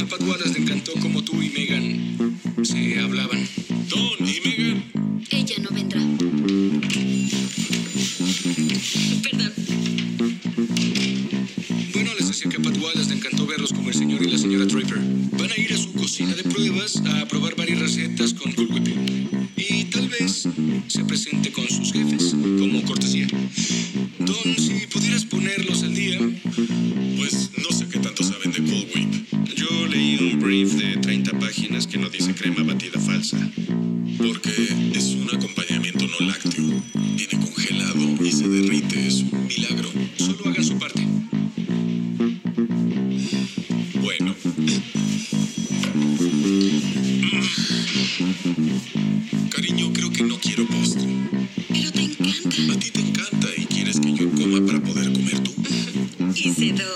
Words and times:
A 0.00 0.04
Pat 0.04 0.20
Wallace 0.20 0.52
le 0.52 0.58
encantó 0.58 0.92
como 1.00 1.22
tú 1.22 1.40
y 1.42 1.48
Megan 1.48 2.38
se 2.62 3.00
hablaban. 3.00 3.45
Hice 56.56 56.95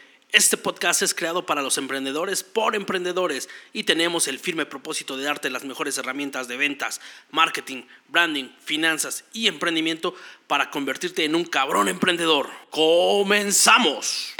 Este 0.33 0.55
podcast 0.55 1.01
es 1.01 1.13
creado 1.13 1.45
para 1.45 1.61
los 1.61 1.77
emprendedores 1.77 2.41
por 2.41 2.73
emprendedores 2.73 3.49
y 3.73 3.83
tenemos 3.83 4.29
el 4.29 4.39
firme 4.39 4.65
propósito 4.65 5.17
de 5.17 5.25
darte 5.25 5.49
las 5.49 5.65
mejores 5.65 5.97
herramientas 5.97 6.47
de 6.47 6.55
ventas, 6.55 7.01
marketing, 7.31 7.83
branding, 8.07 8.47
finanzas 8.63 9.25
y 9.33 9.47
emprendimiento 9.47 10.15
para 10.47 10.69
convertirte 10.69 11.25
en 11.25 11.35
un 11.35 11.43
cabrón 11.43 11.89
emprendedor. 11.89 12.49
¡Comenzamos! 12.69 14.33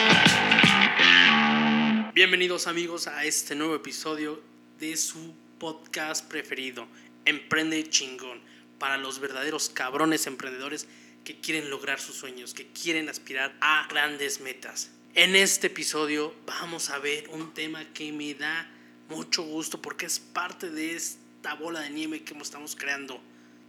Bienvenidos 2.14 2.68
amigos 2.68 3.08
a 3.08 3.26
este 3.26 3.54
nuevo 3.56 3.76
episodio 3.76 4.42
de 4.80 4.96
su 4.96 5.36
podcast 5.60 6.26
preferido, 6.26 6.88
Emprende 7.26 7.90
chingón, 7.90 8.40
para 8.80 8.96
los 8.96 9.20
verdaderos 9.20 9.68
cabrones 9.68 10.26
emprendedores 10.26 10.88
que 11.26 11.42
quieren 11.42 11.70
lograr 11.70 12.00
sus 12.00 12.16
sueños, 12.16 12.54
que 12.54 12.68
quieren 12.68 13.10
aspirar 13.10 13.54
a 13.60 13.88
grandes 13.90 14.40
metas. 14.40 14.92
En 15.14 15.36
este 15.36 15.68
episodio 15.68 16.34
vamos 16.46 16.90
a 16.90 16.98
ver 16.98 17.28
un 17.32 17.54
tema 17.54 17.84
que 17.94 18.14
me 18.14 18.34
da 18.34 18.72
mucho 19.10 19.44
gusto 19.44 19.82
porque 19.82 20.06
es 20.06 20.20
parte 20.20 20.70
de 20.70 20.96
esta 20.96 21.54
bola 21.56 21.82
de 21.82 21.90
nieve 21.90 22.24
que 22.24 22.34
estamos 22.38 22.78
creando. 22.78 23.20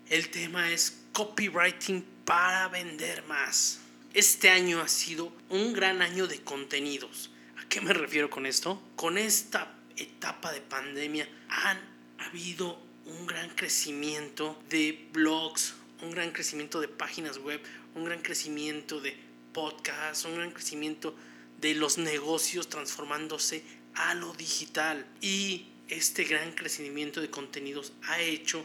El 0.08 0.28
tema 0.28 0.70
es 0.70 1.02
copywriting 1.12 2.04
para 2.24 2.68
vender 2.68 3.24
más. 3.24 3.80
Este 4.14 4.50
año 4.50 4.80
ha 4.80 4.86
sido 4.86 5.32
un 5.48 5.72
gran 5.72 6.00
año 6.00 6.28
de 6.28 6.40
contenidos. 6.42 7.32
¿A 7.60 7.68
qué 7.68 7.80
me 7.80 7.92
refiero 7.92 8.30
con 8.30 8.46
esto? 8.46 8.80
Con 8.94 9.18
esta 9.18 9.74
etapa 9.96 10.52
de 10.52 10.60
pandemia 10.60 11.28
han 11.48 11.80
habido 12.18 12.80
un 13.04 13.26
gran 13.26 13.50
crecimiento 13.56 14.62
de 14.70 15.08
blogs, 15.12 15.74
un 16.02 16.12
gran 16.12 16.30
crecimiento 16.30 16.80
de 16.80 16.86
páginas 16.86 17.38
web, 17.38 17.60
un 17.96 18.04
gran 18.04 18.22
crecimiento 18.22 19.00
de 19.00 19.16
podcasts, 19.52 20.24
un 20.24 20.36
gran 20.36 20.52
crecimiento 20.52 21.10
de 21.10 21.31
los 21.74 21.98
negocios 21.98 22.68
transformándose 22.68 23.62
a 23.94 24.14
lo 24.14 24.32
digital. 24.34 25.06
Y 25.20 25.66
este 25.88 26.24
gran 26.24 26.52
crecimiento 26.52 27.20
de 27.20 27.30
contenidos 27.30 27.92
ha 28.02 28.20
hecho 28.20 28.64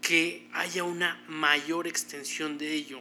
que 0.00 0.48
haya 0.52 0.84
una 0.84 1.22
mayor 1.28 1.86
extensión 1.86 2.58
de 2.58 2.72
ello, 2.72 3.00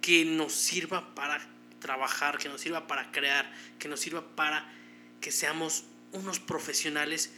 que 0.00 0.24
nos 0.24 0.52
sirva 0.52 1.14
para 1.14 1.46
trabajar, 1.80 2.38
que 2.38 2.48
nos 2.48 2.60
sirva 2.60 2.86
para 2.86 3.10
crear, 3.12 3.52
que 3.78 3.88
nos 3.88 4.00
sirva 4.00 4.24
para 4.34 4.72
que 5.20 5.30
seamos 5.30 5.84
unos 6.12 6.40
profesionales 6.40 7.30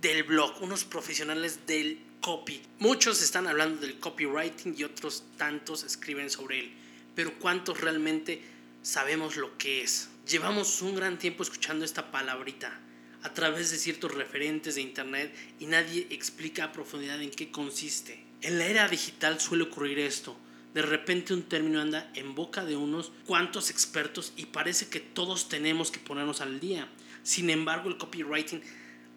del 0.00 0.24
blog, 0.24 0.60
unos 0.62 0.84
profesionales 0.84 1.66
del 1.66 2.00
copy. 2.20 2.60
Muchos 2.78 3.22
están 3.22 3.46
hablando 3.46 3.80
del 3.82 3.98
copywriting 3.98 4.74
y 4.76 4.84
otros 4.84 5.24
tantos 5.36 5.84
escriben 5.84 6.30
sobre 6.30 6.60
él, 6.60 6.72
pero 7.14 7.38
¿cuántos 7.38 7.80
realmente 7.80 8.42
sabemos 8.82 9.36
lo 9.36 9.56
que 9.58 9.82
es? 9.82 10.08
Llevamos 10.28 10.82
un 10.82 10.94
gran 10.94 11.18
tiempo 11.18 11.42
escuchando 11.42 11.84
esta 11.84 12.10
palabrita 12.10 12.78
a 13.22 13.34
través 13.34 13.70
de 13.70 13.78
ciertos 13.78 14.14
referentes 14.14 14.74
de 14.74 14.80
internet 14.80 15.34
y 15.58 15.66
nadie 15.66 16.06
explica 16.10 16.64
a 16.64 16.72
profundidad 16.72 17.20
en 17.20 17.30
qué 17.30 17.50
consiste. 17.50 18.24
En 18.42 18.58
la 18.58 18.66
era 18.66 18.88
digital 18.88 19.40
suele 19.40 19.64
ocurrir 19.64 19.98
esto. 19.98 20.36
De 20.72 20.82
repente 20.82 21.34
un 21.34 21.42
término 21.42 21.80
anda 21.80 22.10
en 22.14 22.34
boca 22.34 22.64
de 22.64 22.76
unos 22.76 23.12
cuantos 23.26 23.70
expertos 23.70 24.32
y 24.36 24.46
parece 24.46 24.88
que 24.88 25.00
todos 25.00 25.48
tenemos 25.48 25.90
que 25.90 25.98
ponernos 25.98 26.40
al 26.40 26.60
día. 26.60 26.88
Sin 27.22 27.50
embargo, 27.50 27.90
el 27.90 27.98
copywriting 27.98 28.62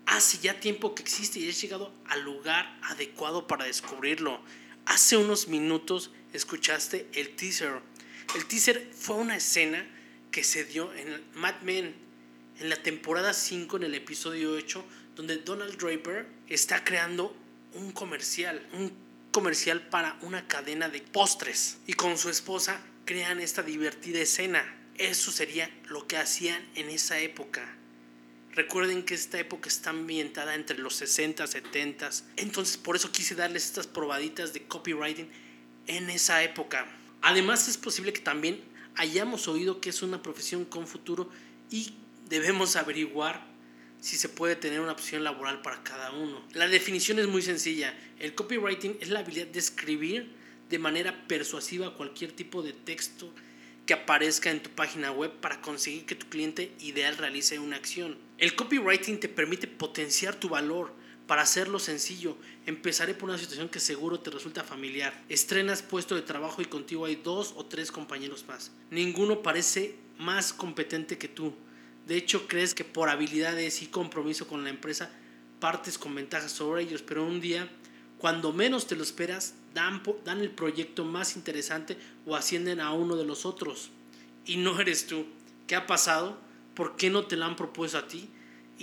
hace 0.05 0.39
ya 0.39 0.59
tiempo 0.59 0.95
que 0.95 1.03
existe 1.03 1.39
y 1.39 1.49
has 1.49 1.61
llegado 1.61 1.93
al 2.07 2.23
lugar 2.23 2.77
adecuado 2.83 3.47
para 3.47 3.65
descubrirlo. 3.65 4.41
Hace 4.85 5.15
unos 5.15 5.47
minutos 5.47 6.11
escuchaste 6.33 7.07
el 7.13 7.35
teaser. 7.35 7.81
El 8.35 8.45
teaser 8.45 8.89
fue 8.97 9.17
una 9.17 9.37
escena 9.37 9.85
que 10.31 10.43
se 10.43 10.63
dio 10.63 10.91
en 10.95 11.23
Mad 11.35 11.61
Men, 11.61 11.93
en 12.59 12.69
la 12.69 12.81
temporada 12.81 13.31
5, 13.31 13.77
en 13.77 13.83
el 13.83 13.93
episodio 13.93 14.53
8, 14.53 14.83
donde 15.15 15.37
Donald 15.37 15.77
Draper 15.77 16.25
está 16.47 16.83
creando 16.83 17.35
un 17.73 17.91
comercial, 17.91 18.67
un 18.73 18.91
comercial 19.31 19.87
para 19.87 20.17
una 20.21 20.47
cadena 20.47 20.89
de 20.89 21.01
postres. 21.01 21.77
Y 21.85 21.93
con 21.93 22.17
su 22.17 22.31
esposa 22.31 22.81
crean 23.05 23.39
esta 23.39 23.61
divertida 23.61 24.19
escena. 24.19 24.65
Eso 24.97 25.31
sería 25.31 25.69
lo 25.85 26.07
que 26.07 26.17
hacían 26.17 26.67
en 26.73 26.89
esa 26.89 27.19
época. 27.19 27.77
Recuerden 28.53 29.03
que 29.03 29.13
esta 29.13 29.39
época 29.39 29.69
está 29.69 29.91
ambientada 29.91 30.55
entre 30.55 30.79
los 30.79 30.95
60, 30.95 31.45
70. 31.45 32.09
Entonces 32.37 32.77
por 32.77 32.95
eso 32.95 33.11
quise 33.11 33.35
darles 33.35 33.65
estas 33.65 33.85
probaditas 33.85 34.53
de 34.53 34.63
copywriting 34.63 35.29
en 35.85 36.09
esa 36.09 36.41
época. 36.41 36.87
Además 37.23 37.69
es 37.69 37.77
posible 37.77 38.13
que 38.13 38.21
también 38.21 38.61
hayamos 38.95 39.47
oído 39.47 39.81
que 39.81 39.89
es 39.89 40.03
una 40.03 40.21
profesión 40.21 40.65
con 40.65 40.87
futuro 40.87 41.29
y 41.71 41.93
debemos 42.29 42.75
averiguar 42.75 43.47
si 44.01 44.17
se 44.17 44.27
puede 44.27 44.57
tener 44.57 44.81
una 44.81 44.91
opción 44.91 45.23
laboral 45.23 45.61
para 45.61 45.81
cada 45.83 46.11
uno. 46.11 46.45
La 46.51 46.67
definición 46.67 47.19
es 47.19 47.27
muy 47.27 47.41
sencilla. 47.41 47.97
El 48.19 48.35
copywriting 48.35 48.97
es 48.99 49.09
la 49.09 49.19
habilidad 49.19 49.47
de 49.47 49.59
escribir 49.59 50.33
de 50.69 50.79
manera 50.79 51.25
persuasiva 51.27 51.95
cualquier 51.95 52.33
tipo 52.33 52.61
de 52.61 52.73
texto 52.73 53.33
que 53.85 53.93
aparezca 53.93 54.51
en 54.51 54.61
tu 54.61 54.69
página 54.71 55.13
web 55.13 55.31
para 55.39 55.61
conseguir 55.61 56.05
que 56.05 56.15
tu 56.15 56.27
cliente 56.27 56.73
ideal 56.81 57.17
realice 57.17 57.57
una 57.57 57.77
acción. 57.77 58.17
El 58.37 58.55
copywriting 58.55 59.21
te 59.21 59.29
permite 59.29 59.67
potenciar 59.67 60.35
tu 60.35 60.49
valor. 60.49 60.93
Para 61.27 61.43
hacerlo 61.43 61.79
sencillo, 61.79 62.35
empezaré 62.65 63.13
por 63.13 63.29
una 63.29 63.37
situación 63.37 63.69
que 63.69 63.79
seguro 63.79 64.19
te 64.19 64.29
resulta 64.29 64.63
familiar. 64.63 65.23
Estrenas 65.29 65.81
puesto 65.81 66.15
de 66.15 66.21
trabajo 66.21 66.61
y 66.61 66.65
contigo 66.65 67.05
hay 67.05 67.15
dos 67.15 67.53
o 67.55 67.65
tres 67.65 67.91
compañeros 67.91 68.43
más. 68.47 68.71
Ninguno 68.91 69.41
parece 69.41 69.95
más 70.17 70.51
competente 70.51 71.17
que 71.17 71.29
tú. 71.29 71.53
De 72.07 72.17
hecho, 72.17 72.47
crees 72.47 72.73
que 72.73 72.83
por 72.83 73.09
habilidades 73.09 73.81
y 73.81 73.87
compromiso 73.87 74.47
con 74.47 74.65
la 74.65 74.69
empresa 74.69 75.09
partes 75.61 75.97
con 75.97 76.13
ventajas 76.13 76.51
sobre 76.51 76.83
ellos, 76.83 77.01
pero 77.01 77.25
un 77.25 77.39
día, 77.39 77.69
cuando 78.17 78.51
menos 78.51 78.85
te 78.85 78.97
lo 78.97 79.03
esperas, 79.03 79.53
dan, 79.73 80.03
dan 80.25 80.41
el 80.41 80.51
proyecto 80.51 81.05
más 81.05 81.37
interesante 81.37 81.97
o 82.25 82.35
ascienden 82.35 82.81
a 82.81 82.91
uno 82.91 83.15
de 83.15 83.23
los 83.23 83.45
otros. 83.45 83.89
Y 84.45 84.57
no 84.57 84.77
eres 84.81 85.07
tú. 85.07 85.25
¿Qué 85.65 85.77
ha 85.77 85.87
pasado? 85.87 86.37
¿Por 86.75 86.97
qué 86.97 87.09
no 87.09 87.27
te 87.27 87.37
lo 87.37 87.45
han 87.45 87.55
propuesto 87.55 87.97
a 87.97 88.07
ti? 88.07 88.27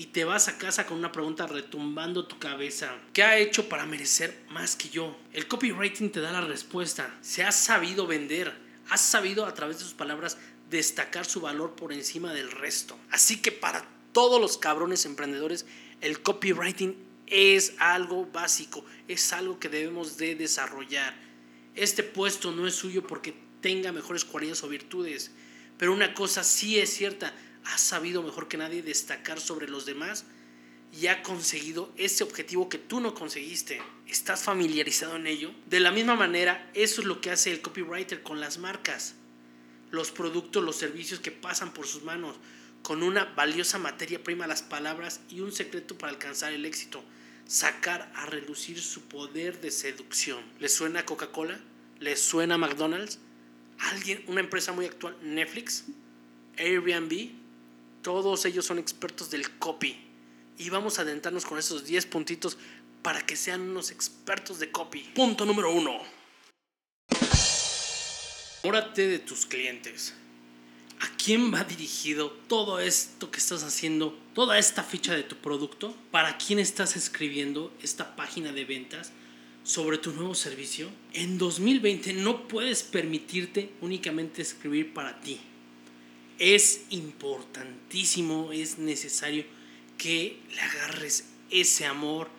Y 0.00 0.06
te 0.06 0.24
vas 0.24 0.48
a 0.48 0.56
casa 0.56 0.86
con 0.86 0.96
una 0.96 1.12
pregunta 1.12 1.46
retumbando 1.46 2.26
tu 2.26 2.38
cabeza. 2.38 2.96
¿Qué 3.12 3.22
ha 3.22 3.36
hecho 3.36 3.68
para 3.68 3.84
merecer 3.84 4.34
más 4.48 4.74
que 4.74 4.88
yo? 4.88 5.14
El 5.34 5.46
copywriting 5.46 6.10
te 6.10 6.20
da 6.20 6.32
la 6.32 6.40
respuesta. 6.40 7.14
Se 7.20 7.42
ha 7.42 7.52
sabido 7.52 8.06
vender. 8.06 8.50
Has 8.88 9.02
sabido 9.02 9.44
a 9.44 9.52
través 9.52 9.76
de 9.76 9.84
sus 9.84 9.92
palabras 9.92 10.38
destacar 10.70 11.26
su 11.26 11.42
valor 11.42 11.76
por 11.76 11.92
encima 11.92 12.32
del 12.32 12.50
resto. 12.50 12.98
Así 13.10 13.42
que 13.42 13.52
para 13.52 13.84
todos 14.12 14.40
los 14.40 14.56
cabrones 14.56 15.04
emprendedores, 15.04 15.66
el 16.00 16.22
copywriting 16.22 16.96
es 17.26 17.74
algo 17.76 18.24
básico, 18.24 18.82
es 19.06 19.34
algo 19.34 19.60
que 19.60 19.68
debemos 19.68 20.16
de 20.16 20.34
desarrollar. 20.34 21.14
Este 21.74 22.02
puesto 22.02 22.52
no 22.52 22.66
es 22.66 22.74
suyo 22.74 23.06
porque 23.06 23.34
tenga 23.60 23.92
mejores 23.92 24.24
cualidades 24.24 24.64
o 24.64 24.68
virtudes, 24.68 25.30
pero 25.76 25.92
una 25.92 26.14
cosa 26.14 26.42
sí 26.42 26.78
es 26.78 26.88
cierta, 26.88 27.34
ha 27.64 27.78
sabido 27.78 28.22
mejor 28.22 28.48
que 28.48 28.56
nadie 28.56 28.82
destacar 28.82 29.40
sobre 29.40 29.68
los 29.68 29.86
demás 29.86 30.24
y 30.92 31.06
ha 31.06 31.22
conseguido 31.22 31.92
ese 31.96 32.24
objetivo 32.24 32.68
que 32.68 32.78
tú 32.78 33.00
no 33.00 33.14
conseguiste. 33.14 33.80
¿Estás 34.08 34.42
familiarizado 34.42 35.16
en 35.16 35.26
ello? 35.26 35.52
De 35.66 35.80
la 35.80 35.92
misma 35.92 36.16
manera, 36.16 36.70
eso 36.74 37.00
es 37.00 37.06
lo 37.06 37.20
que 37.20 37.30
hace 37.30 37.52
el 37.52 37.60
copywriter 37.60 38.22
con 38.22 38.40
las 38.40 38.58
marcas, 38.58 39.14
los 39.90 40.10
productos, 40.10 40.64
los 40.64 40.76
servicios 40.76 41.20
que 41.20 41.30
pasan 41.30 41.72
por 41.72 41.86
sus 41.86 42.02
manos 42.02 42.36
con 42.82 43.02
una 43.02 43.24
valiosa 43.24 43.78
materia 43.78 44.22
prima 44.22 44.46
las 44.46 44.62
palabras 44.62 45.20
y 45.28 45.40
un 45.40 45.52
secreto 45.52 45.98
para 45.98 46.12
alcanzar 46.12 46.52
el 46.52 46.64
éxito, 46.64 47.04
sacar 47.46 48.10
a 48.14 48.26
relucir 48.26 48.80
su 48.80 49.02
poder 49.02 49.60
de 49.60 49.70
seducción. 49.70 50.42
¿Les 50.58 50.74
suena 50.74 51.04
Coca-Cola? 51.04 51.60
¿Les 51.98 52.20
suena 52.20 52.58
McDonald's? 52.58 53.18
¿Alguien, 53.78 54.24
una 54.26 54.40
empresa 54.40 54.72
muy 54.72 54.86
actual? 54.86 55.16
¿Netflix? 55.22 55.84
¿Airbnb? 56.56 57.39
Todos 58.02 58.46
ellos 58.46 58.64
son 58.64 58.78
expertos 58.78 59.30
del 59.30 59.58
copy. 59.58 59.96
Y 60.56 60.70
vamos 60.70 60.98
a 60.98 61.02
adentrarnos 61.02 61.44
con 61.44 61.58
esos 61.58 61.84
10 61.84 62.06
puntitos 62.06 62.56
para 63.02 63.24
que 63.24 63.36
sean 63.36 63.60
unos 63.62 63.90
expertos 63.90 64.58
de 64.58 64.70
copy. 64.70 65.00
Punto 65.14 65.44
número 65.44 65.72
1. 65.72 66.00
Órate 68.62 69.06
de 69.06 69.18
tus 69.18 69.46
clientes. 69.46 70.14
¿A 71.00 71.08
quién 71.16 71.52
va 71.52 71.64
dirigido 71.64 72.30
todo 72.46 72.78
esto 72.78 73.30
que 73.30 73.38
estás 73.38 73.62
haciendo, 73.62 74.18
toda 74.34 74.58
esta 74.58 74.82
ficha 74.82 75.14
de 75.14 75.22
tu 75.22 75.36
producto? 75.36 75.94
¿Para 76.10 76.36
quién 76.36 76.58
estás 76.58 76.94
escribiendo 76.96 77.72
esta 77.82 78.16
página 78.16 78.52
de 78.52 78.66
ventas 78.66 79.12
sobre 79.62 79.96
tu 79.96 80.12
nuevo 80.12 80.34
servicio? 80.34 80.90
En 81.14 81.38
2020 81.38 82.12
no 82.14 82.48
puedes 82.48 82.82
permitirte 82.82 83.72
únicamente 83.80 84.42
escribir 84.42 84.92
para 84.92 85.20
ti. 85.20 85.40
Es 86.40 86.80
importantísimo, 86.88 88.50
es 88.50 88.78
necesario 88.78 89.44
que 89.98 90.40
le 90.54 90.60
agarres 90.62 91.24
ese 91.50 91.84
amor 91.84 92.30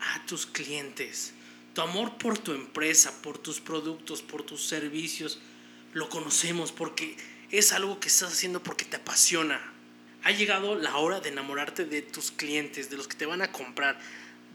a 0.00 0.26
tus 0.26 0.44
clientes. 0.44 1.32
Tu 1.72 1.80
amor 1.80 2.18
por 2.18 2.36
tu 2.36 2.52
empresa, 2.52 3.22
por 3.22 3.38
tus 3.38 3.58
productos, 3.60 4.20
por 4.20 4.42
tus 4.42 4.66
servicios, 4.66 5.38
lo 5.94 6.10
conocemos 6.10 6.72
porque 6.72 7.16
es 7.50 7.72
algo 7.72 7.98
que 7.98 8.08
estás 8.08 8.34
haciendo 8.34 8.62
porque 8.62 8.84
te 8.84 8.96
apasiona. 8.96 9.72
Ha 10.24 10.32
llegado 10.32 10.74
la 10.74 10.98
hora 10.98 11.20
de 11.20 11.30
enamorarte 11.30 11.86
de 11.86 12.02
tus 12.02 12.30
clientes, 12.30 12.90
de 12.90 12.98
los 12.98 13.08
que 13.08 13.16
te 13.16 13.24
van 13.24 13.40
a 13.40 13.50
comprar, 13.50 13.98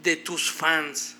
de 0.03 0.17
tus 0.17 0.51
fans 0.51 1.15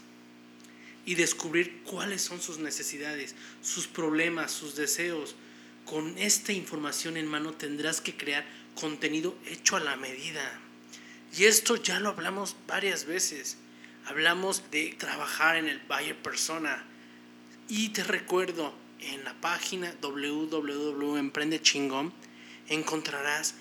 y 1.08 1.16
descubrir 1.16 1.82
cuáles 1.84 2.22
son 2.22 2.40
sus 2.40 2.60
necesidades, 2.60 3.34
sus 3.64 3.88
problemas, 3.88 4.52
sus 4.52 4.76
deseos. 4.76 5.36
Con 5.86 6.18
esta 6.18 6.54
información 6.54 7.18
en 7.18 7.28
mano 7.28 7.54
tendrás 7.54 8.02
que 8.02 8.16
crear 8.16 8.46
contenido 8.76 9.36
hecho 9.46 9.76
a 9.76 9.80
la 9.80 9.96
medida. 9.96 10.60
Y 11.38 11.46
esto 11.46 11.76
ya 11.76 12.00
lo 12.00 12.10
hablamos 12.10 12.56
varias 12.68 13.06
veces. 13.06 13.58
Hablamos 14.06 14.64
de 14.72 14.96
trabajar 14.98 15.58
en 15.58 15.68
el 15.68 15.78
buyer 15.80 16.16
persona. 16.16 16.84
Y 17.68 17.90
te 17.90 18.04
recuerdo, 18.04 18.74
en 19.00 19.24
la 19.24 19.34
página 19.34 19.94
www.emprendechingón 20.02 22.14
encontrarás 22.70 23.56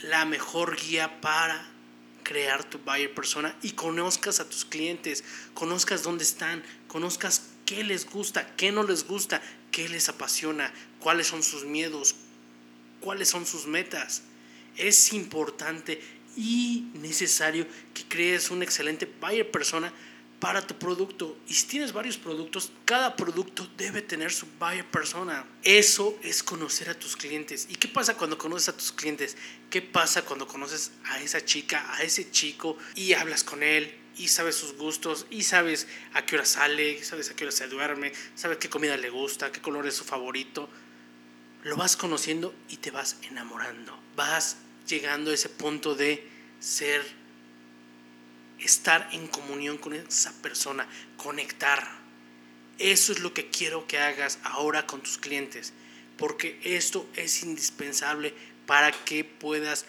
la 0.00 0.24
mejor 0.26 0.76
guía 0.76 1.20
para 1.20 1.66
crear 2.22 2.62
tu 2.64 2.78
buyer 2.78 3.12
persona 3.14 3.56
y 3.62 3.72
conozcas 3.72 4.40
a 4.40 4.48
tus 4.48 4.64
clientes, 4.64 5.24
conozcas 5.54 6.02
dónde 6.02 6.24
están, 6.24 6.62
conozcas 6.88 7.50
qué 7.64 7.84
les 7.84 8.10
gusta, 8.10 8.56
qué 8.56 8.72
no 8.72 8.82
les 8.82 9.06
gusta, 9.06 9.40
qué 9.70 9.88
les 9.88 10.08
apasiona, 10.08 10.72
cuáles 11.06 11.28
son 11.28 11.44
sus 11.44 11.64
miedos, 11.64 12.16
cuáles 13.00 13.28
son 13.28 13.46
sus 13.46 13.68
metas. 13.68 14.22
Es 14.76 15.12
importante 15.12 16.00
y 16.36 16.88
necesario 16.94 17.64
que 17.94 18.02
crees 18.08 18.50
una 18.50 18.64
excelente 18.64 19.08
buyer 19.20 19.48
persona 19.48 19.92
para 20.40 20.66
tu 20.66 20.76
producto. 20.76 21.38
Y 21.46 21.54
si 21.54 21.68
tienes 21.68 21.92
varios 21.92 22.16
productos, 22.16 22.72
cada 22.84 23.14
producto 23.14 23.68
debe 23.76 24.02
tener 24.02 24.32
su 24.32 24.48
buyer 24.58 24.84
persona. 24.90 25.46
Eso 25.62 26.18
es 26.24 26.42
conocer 26.42 26.90
a 26.90 26.98
tus 26.98 27.16
clientes. 27.16 27.68
¿Y 27.70 27.76
qué 27.76 27.86
pasa 27.86 28.16
cuando 28.16 28.36
conoces 28.36 28.70
a 28.70 28.76
tus 28.76 28.90
clientes? 28.90 29.36
¿Qué 29.70 29.82
pasa 29.82 30.22
cuando 30.22 30.48
conoces 30.48 30.90
a 31.04 31.20
esa 31.20 31.44
chica, 31.44 31.86
a 31.94 32.02
ese 32.02 32.32
chico 32.32 32.76
y 32.96 33.12
hablas 33.12 33.44
con 33.44 33.62
él? 33.62 33.96
Y 34.18 34.26
sabes 34.26 34.56
sus 34.56 34.72
gustos, 34.72 35.26
y 35.30 35.42
sabes 35.42 35.86
a 36.14 36.26
qué 36.26 36.34
hora 36.34 36.46
sale, 36.46 37.04
sabes 37.04 37.30
a 37.30 37.36
qué 37.36 37.44
hora 37.44 37.52
se 37.52 37.68
duerme, 37.68 38.12
sabes 38.34 38.56
qué 38.56 38.68
comida 38.68 38.96
le 38.96 39.10
gusta, 39.10 39.52
qué 39.52 39.60
color 39.60 39.86
es 39.86 39.94
su 39.94 40.04
favorito. 40.04 40.68
Lo 41.62 41.76
vas 41.76 41.96
conociendo 41.96 42.54
y 42.68 42.76
te 42.76 42.90
vas 42.90 43.16
enamorando. 43.22 43.98
Vas 44.14 44.56
llegando 44.86 45.30
a 45.30 45.34
ese 45.34 45.48
punto 45.48 45.94
de 45.94 46.26
ser 46.60 47.04
estar 48.58 49.08
en 49.12 49.26
comunión 49.26 49.78
con 49.78 49.92
esa 49.92 50.32
persona, 50.42 50.88
conectar. 51.16 51.86
Eso 52.78 53.12
es 53.12 53.20
lo 53.20 53.32
que 53.32 53.48
quiero 53.48 53.86
que 53.86 53.98
hagas 53.98 54.38
ahora 54.42 54.86
con 54.86 55.02
tus 55.02 55.18
clientes, 55.18 55.72
porque 56.16 56.60
esto 56.62 57.06
es 57.14 57.42
indispensable 57.42 58.34
para 58.66 58.92
que 58.92 59.24
puedas 59.24 59.86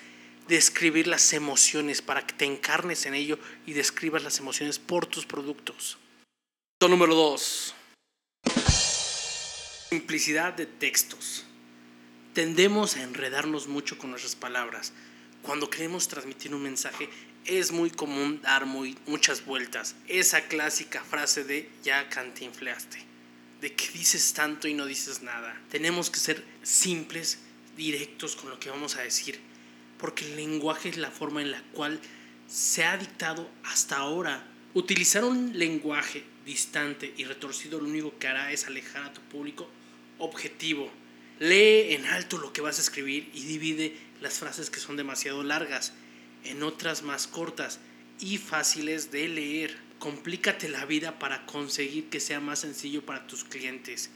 describir 0.48 1.08
las 1.08 1.34
emociones, 1.34 2.02
para 2.02 2.26
que 2.26 2.34
te 2.34 2.46
encarnes 2.46 3.06
en 3.06 3.14
ello 3.14 3.38
y 3.66 3.74
describas 3.74 4.24
las 4.24 4.40
emociones 4.40 4.80
por 4.80 5.06
tus 5.06 5.26
productos. 5.26 5.98
Punto 6.80 6.96
número 6.96 7.16
2. 7.16 7.76
Simplicidad 9.90 10.54
de 10.54 10.66
textos. 10.66 11.47
Tendemos 12.38 12.96
a 12.96 13.02
enredarnos 13.02 13.68
mucho 13.68 13.98
con 13.98 14.12
nuestras 14.12 14.36
palabras. 14.36 14.94
Cuando 15.42 15.72
queremos 15.72 16.08
transmitir 16.08 16.54
un 16.54 16.62
mensaje, 16.62 17.10
es 17.46 17.72
muy 17.72 17.90
común 17.90 18.40
dar 18.44 18.68
muy, 18.68 18.96
muchas 19.08 19.44
vueltas. 19.44 19.96
Esa 20.08 20.42
clásica 20.42 21.04
frase 21.04 21.44
de 21.44 21.68
ya 21.84 22.10
cantinfleaste, 22.10 23.00
de 23.60 23.74
que 23.74 23.88
dices 23.88 24.34
tanto 24.34 24.68
y 24.68 24.76
no 24.76 24.86
dices 24.86 25.24
nada. 25.24 25.60
Tenemos 25.72 26.12
que 26.12 26.20
ser 26.20 26.44
simples, 26.62 27.40
directos 27.76 28.36
con 28.36 28.52
lo 28.52 28.60
que 28.60 28.70
vamos 28.70 28.98
a 28.98 29.02
decir, 29.02 29.40
porque 29.98 30.24
el 30.26 30.36
lenguaje 30.36 30.90
es 30.90 30.98
la 30.98 31.10
forma 31.10 31.42
en 31.42 31.50
la 31.50 31.64
cual 31.74 32.00
se 32.48 32.86
ha 32.86 32.98
dictado 32.98 33.50
hasta 33.64 33.98
ahora. 33.98 34.46
Utilizar 34.76 35.24
un 35.24 35.58
lenguaje 35.58 36.24
distante 36.46 37.16
y 37.18 37.24
retorcido 37.24 37.80
lo 37.80 37.90
único 37.90 38.16
que 38.20 38.28
hará 38.28 38.52
es 38.52 38.68
alejar 38.68 39.06
a 39.06 39.14
tu 39.14 39.22
público 39.22 39.68
objetivo. 40.20 40.92
Lee 41.40 41.94
en 41.94 42.06
alto 42.06 42.38
lo 42.38 42.52
que 42.52 42.62
vas 42.62 42.80
a 42.80 42.82
escribir 42.82 43.30
y 43.34 43.42
divide 43.42 43.96
las 44.22 44.40
frases 44.40 44.70
que 44.70 44.80
son 44.80 44.98
demasiado 44.98 45.44
largas 45.44 45.94
en 46.44 46.64
otras 46.64 47.04
más 47.04 47.28
cortas 47.28 47.80
y 48.20 48.38
fáciles 48.38 49.12
de 49.12 49.28
leer. 49.28 49.78
Complícate 50.00 50.70
la 50.70 50.86
vida 50.86 51.20
para 51.20 51.46
conseguir 51.46 52.10
que 52.10 52.20
sea 52.20 52.40
más 52.40 52.60
sencillo 52.60 53.06
para 53.06 53.28
tus 53.28 53.44
clientes. 53.44 54.10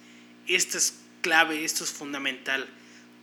Esto 0.48 0.78
es 0.78 0.96
clave, 1.22 1.64
esto 1.64 1.84
es 1.84 1.92
fundamental. 1.92 2.68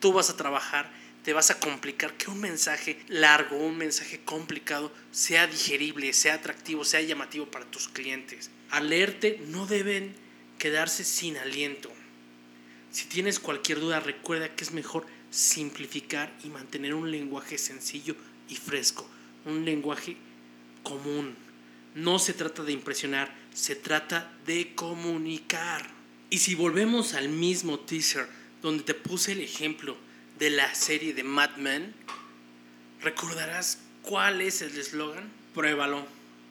Tú 0.00 0.12
vas 0.12 0.30
a 0.30 0.36
trabajar, 0.36 0.90
te 1.24 1.32
vas 1.32 1.50
a 1.50 1.58
complicar 1.58 2.16
que 2.16 2.30
un 2.30 2.40
mensaje 2.40 2.98
largo, 3.08 3.56
un 3.56 3.76
mensaje 3.76 4.20
complicado 4.24 4.92
sea 5.10 5.46
digerible, 5.46 6.12
sea 6.12 6.34
atractivo, 6.34 6.84
sea 6.84 7.00
llamativo 7.00 7.50
para 7.50 7.64
tus 7.64 7.88
clientes. 7.88 8.50
Al 8.70 8.90
leerte 8.90 9.40
no 9.48 9.66
deben 9.66 10.14
quedarse 10.58 11.04
sin 11.04 11.36
aliento. 11.36 11.90
Si 12.90 13.06
tienes 13.06 13.38
cualquier 13.38 13.80
duda, 13.80 14.00
recuerda 14.00 14.54
que 14.54 14.64
es 14.64 14.72
mejor 14.72 15.06
simplificar 15.30 16.32
y 16.42 16.48
mantener 16.48 16.94
un 16.94 17.10
lenguaje 17.10 17.58
sencillo 17.58 18.16
y 18.48 18.56
fresco, 18.56 19.08
un 19.44 19.64
lenguaje 19.64 20.16
común. 20.82 21.36
No 21.94 22.18
se 22.18 22.32
trata 22.32 22.62
de 22.62 22.72
impresionar, 22.72 23.34
se 23.52 23.76
trata 23.76 24.32
de 24.46 24.74
comunicar. 24.74 25.86
Y 26.30 26.38
si 26.38 26.54
volvemos 26.54 27.14
al 27.14 27.28
mismo 27.28 27.78
teaser 27.80 28.28
donde 28.62 28.84
te 28.84 28.94
puse 28.94 29.32
el 29.32 29.40
ejemplo 29.40 29.96
de 30.38 30.50
la 30.50 30.74
serie 30.74 31.12
de 31.12 31.24
Mad 31.24 31.56
Men, 31.56 31.94
recordarás 33.02 33.80
cuál 34.02 34.40
es 34.40 34.62
el 34.62 34.76
eslogan. 34.78 35.30
Pruébalo, 35.54 36.06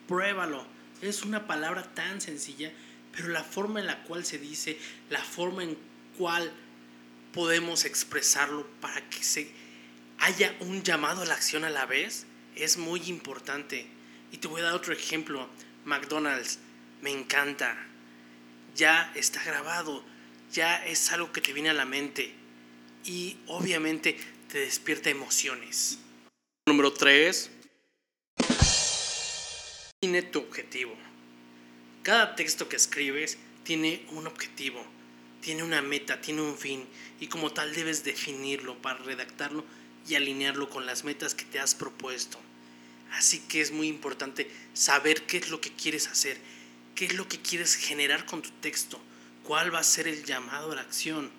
pruébalo. 0.06 0.64
Es 1.02 1.22
una 1.22 1.46
palabra 1.46 1.82
tan 1.94 2.20
sencilla, 2.20 2.72
pero 3.12 3.28
la 3.28 3.44
forma 3.44 3.80
en 3.80 3.86
la 3.86 4.02
cual 4.04 4.24
se 4.24 4.38
dice, 4.38 4.78
la 5.10 5.22
forma 5.22 5.62
en 5.62 5.76
cual 6.18 6.52
podemos 7.32 7.84
expresarlo 7.84 8.66
para 8.80 9.08
que 9.08 9.22
se 9.22 9.50
haya 10.18 10.54
un 10.60 10.82
llamado 10.82 11.22
a 11.22 11.24
la 11.24 11.34
acción 11.34 11.64
a 11.64 11.70
la 11.70 11.86
vez 11.86 12.26
es 12.56 12.76
muy 12.76 13.00
importante. 13.08 13.86
Y 14.32 14.38
te 14.38 14.48
voy 14.48 14.60
a 14.60 14.64
dar 14.64 14.74
otro 14.74 14.92
ejemplo. 14.92 15.48
McDonald's, 15.84 16.58
me 17.00 17.10
encanta. 17.10 17.78
Ya 18.74 19.12
está 19.14 19.42
grabado, 19.44 20.04
ya 20.52 20.84
es 20.84 21.10
algo 21.12 21.32
que 21.32 21.40
te 21.40 21.52
viene 21.52 21.70
a 21.70 21.74
la 21.74 21.84
mente 21.84 22.34
y 23.04 23.36
obviamente 23.46 24.18
te 24.48 24.58
despierta 24.58 25.10
emociones. 25.10 25.98
Número 26.66 26.92
3. 26.92 27.50
Tiene 30.00 30.22
tu 30.22 30.40
objetivo. 30.40 30.96
Cada 32.02 32.36
texto 32.36 32.68
que 32.68 32.76
escribes 32.76 33.38
tiene 33.64 34.06
un 34.10 34.26
objetivo, 34.26 34.84
tiene 35.40 35.62
una 35.62 35.82
meta, 35.82 36.20
tiene 36.20 36.42
un 36.42 36.56
fin 36.56 36.86
y 37.20 37.28
como 37.28 37.52
tal 37.52 37.74
debes 37.74 38.04
definirlo 38.04 38.80
para 38.80 38.98
redactarlo 38.98 39.64
y 40.08 40.14
alinearlo 40.14 40.68
con 40.70 40.86
las 40.86 41.04
metas 41.04 41.34
que 41.34 41.44
te 41.44 41.60
has 41.60 41.74
propuesto. 41.74 42.38
Así 43.12 43.40
que 43.40 43.60
es 43.60 43.72
muy 43.72 43.88
importante 43.88 44.50
saber 44.74 45.22
qué 45.26 45.38
es 45.38 45.50
lo 45.50 45.60
que 45.60 45.72
quieres 45.72 46.08
hacer, 46.08 46.38
qué 46.94 47.06
es 47.06 47.14
lo 47.14 47.28
que 47.28 47.40
quieres 47.40 47.74
generar 47.74 48.26
con 48.26 48.42
tu 48.42 48.50
texto, 48.60 49.00
cuál 49.44 49.74
va 49.74 49.80
a 49.80 49.84
ser 49.84 50.08
el 50.08 50.24
llamado 50.24 50.72
a 50.72 50.76
la 50.76 50.82
acción. 50.82 51.30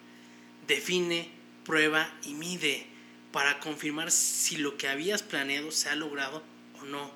Define, 0.68 1.30
prueba 1.66 2.12
y 2.24 2.34
mide 2.34 2.88
para 3.32 3.60
confirmar 3.60 4.12
si 4.12 4.58
lo 4.58 4.78
que 4.78 4.88
habías 4.88 5.22
planeado 5.22 5.72
se 5.72 5.90
ha 5.90 5.96
logrado 5.96 6.44
o 6.82 6.86
no. 6.86 7.12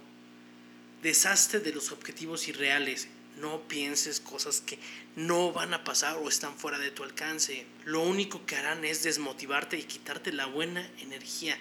Deshazte 1.02 1.60
de 1.60 1.74
los 1.74 1.92
objetivos 1.92 2.48
irreales. 2.48 3.08
No 3.38 3.62
pienses 3.68 4.20
cosas 4.20 4.62
que 4.62 4.78
no 5.16 5.52
van 5.52 5.74
a 5.74 5.84
pasar 5.84 6.18
o 6.18 6.30
están 6.30 6.56
fuera 6.58 6.80
de 6.80 6.92
tu 6.92 7.04
alcance. 7.04 7.66
Lo 7.86 8.02
único 8.02 8.46
que 8.46 8.56
harán 8.56 8.86
es 8.86 9.04
desmotivarte 9.04 9.78
y 9.78 9.84
quitarte 9.84 10.32
la 10.32 10.46
buena 10.46 10.88
energía, 11.00 11.58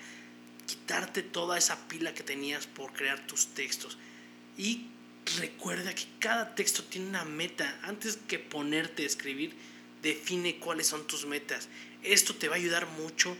quitarte 0.66 1.22
toda 1.22 1.58
esa 1.58 1.88
pila 1.88 2.14
que 2.14 2.22
tenías 2.22 2.66
por 2.66 2.92
crear 2.92 3.26
tus 3.26 3.48
textos. 3.48 3.98
Y 4.56 4.86
recuerda 5.38 5.94
que 5.94 6.06
cada 6.18 6.54
texto 6.54 6.84
tiene 6.84 7.08
una 7.08 7.24
meta. 7.24 7.80
Antes 7.82 8.18
que 8.28 8.38
ponerte 8.38 9.02
a 9.02 9.06
escribir, 9.06 9.54
define 10.02 10.58
cuáles 10.58 10.86
son 10.88 11.06
tus 11.06 11.26
metas. 11.26 11.68
Esto 12.02 12.34
te 12.34 12.48
va 12.48 12.56
a 12.56 12.58
ayudar 12.58 12.86
mucho 12.86 13.36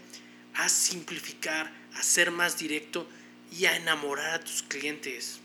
a 0.55 0.69
simplificar, 0.69 1.73
a 1.95 2.03
ser 2.03 2.31
más 2.31 2.59
directo 2.59 3.07
y 3.51 3.67
a 3.67 3.77
enamorar 3.77 4.35
a 4.35 4.45
tus 4.45 4.63
clientes. 4.63 5.42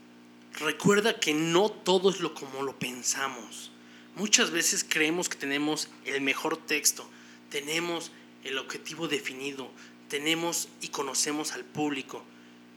Recuerda 0.60 1.20
que 1.20 1.36
no 1.36 1.70
todo 1.70 2.10
es 2.10 2.20
lo 2.20 2.34
como 2.34 2.64
lo 2.64 2.80
pensamos. 2.80 3.72
Muchas 4.16 4.50
veces 4.50 4.84
creemos 4.84 5.30
que 5.30 5.38
tenemos 5.38 5.88
el 6.04 6.22
mejor 6.22 6.58
texto, 6.58 7.08
tenemos 7.52 8.12
el 8.44 8.58
objetivo 8.58 9.08
definido, 9.08 9.70
tenemos 10.10 10.68
y 10.82 10.88
conocemos 10.88 11.52
al 11.52 11.64
público, 11.64 12.24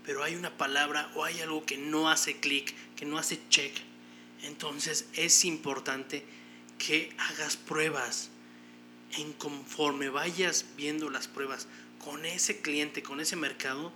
pero 0.05 0.23
hay 0.23 0.35
una 0.35 0.59
palabra 0.59 1.11
o 1.15 1.25
hay 1.25 1.41
algo 1.41 1.65
que 1.65 1.79
no 1.79 2.11
hace 2.11 2.37
clic, 2.37 2.75
que 2.97 3.07
no 3.07 3.17
hace 3.17 3.41
check. 3.49 3.75
Entonces 4.43 5.09
es 5.15 5.47
importante 5.47 6.23
que 6.79 7.15
hagas 7.17 7.57
pruebas. 7.57 8.29
En 9.17 9.33
conforme 9.33 10.11
vayas 10.11 10.67
viendo 10.77 11.09
las 11.09 11.29
pruebas 11.29 11.67
con 12.05 12.27
ese 12.27 12.61
cliente, 12.61 13.03
con 13.03 13.21
ese 13.21 13.37
mercado, 13.37 13.91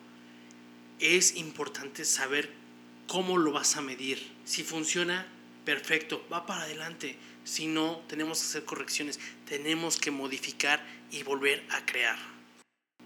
es 1.01 1.37
importante 1.37 2.07
saber 2.07 2.64
cómo 3.07 3.39
lo 3.39 3.53
vas 3.53 3.77
a 3.77 3.81
medir. 3.81 4.33
Si 4.45 4.63
funciona, 4.63 5.27
perfecto, 5.65 6.25
va 6.33 6.47
para 6.47 6.63
adelante. 6.63 7.17
Si 7.45 7.67
no, 7.67 8.03
tenemos 8.09 8.39
que 8.41 8.47
hacer 8.47 8.65
correcciones, 8.65 9.21
tenemos 9.47 9.99
que 9.99 10.11
modificar 10.11 10.85
y 11.11 11.23
volver 11.23 11.65
a 11.71 11.85
crear. 11.85 12.17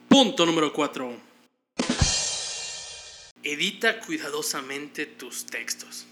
Punto 0.08 0.46
número 0.46 0.72
4. 0.72 1.28
Edita 3.42 4.00
cuidadosamente 4.00 5.06
tus 5.06 5.46
textos. 5.46 6.06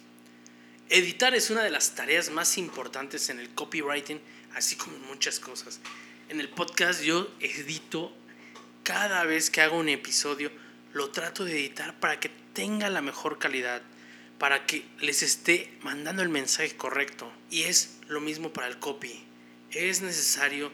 Editar 0.88 1.34
es 1.34 1.50
una 1.50 1.64
de 1.64 1.70
las 1.70 1.94
tareas 1.94 2.30
más 2.30 2.58
importantes 2.58 3.28
en 3.28 3.40
el 3.40 3.50
copywriting, 3.50 4.20
así 4.54 4.76
como 4.76 4.96
en 4.96 5.06
muchas 5.06 5.40
cosas. 5.40 5.80
En 6.28 6.40
el 6.40 6.48
podcast 6.48 7.02
yo 7.02 7.28
edito 7.40 8.12
cada 8.84 9.24
vez 9.24 9.50
que 9.50 9.62
hago 9.62 9.78
un 9.78 9.88
episodio, 9.88 10.52
lo 10.96 11.10
trato 11.10 11.44
de 11.44 11.52
editar 11.52 12.00
para 12.00 12.18
que 12.18 12.30
tenga 12.54 12.88
la 12.88 13.02
mejor 13.02 13.38
calidad, 13.38 13.82
para 14.38 14.64
que 14.64 14.86
les 14.98 15.22
esté 15.22 15.70
mandando 15.82 16.22
el 16.22 16.30
mensaje 16.30 16.74
correcto. 16.74 17.30
Y 17.50 17.64
es 17.64 17.98
lo 18.08 18.22
mismo 18.22 18.54
para 18.54 18.66
el 18.66 18.78
copy. 18.78 19.22
Es 19.72 20.00
necesario 20.00 20.72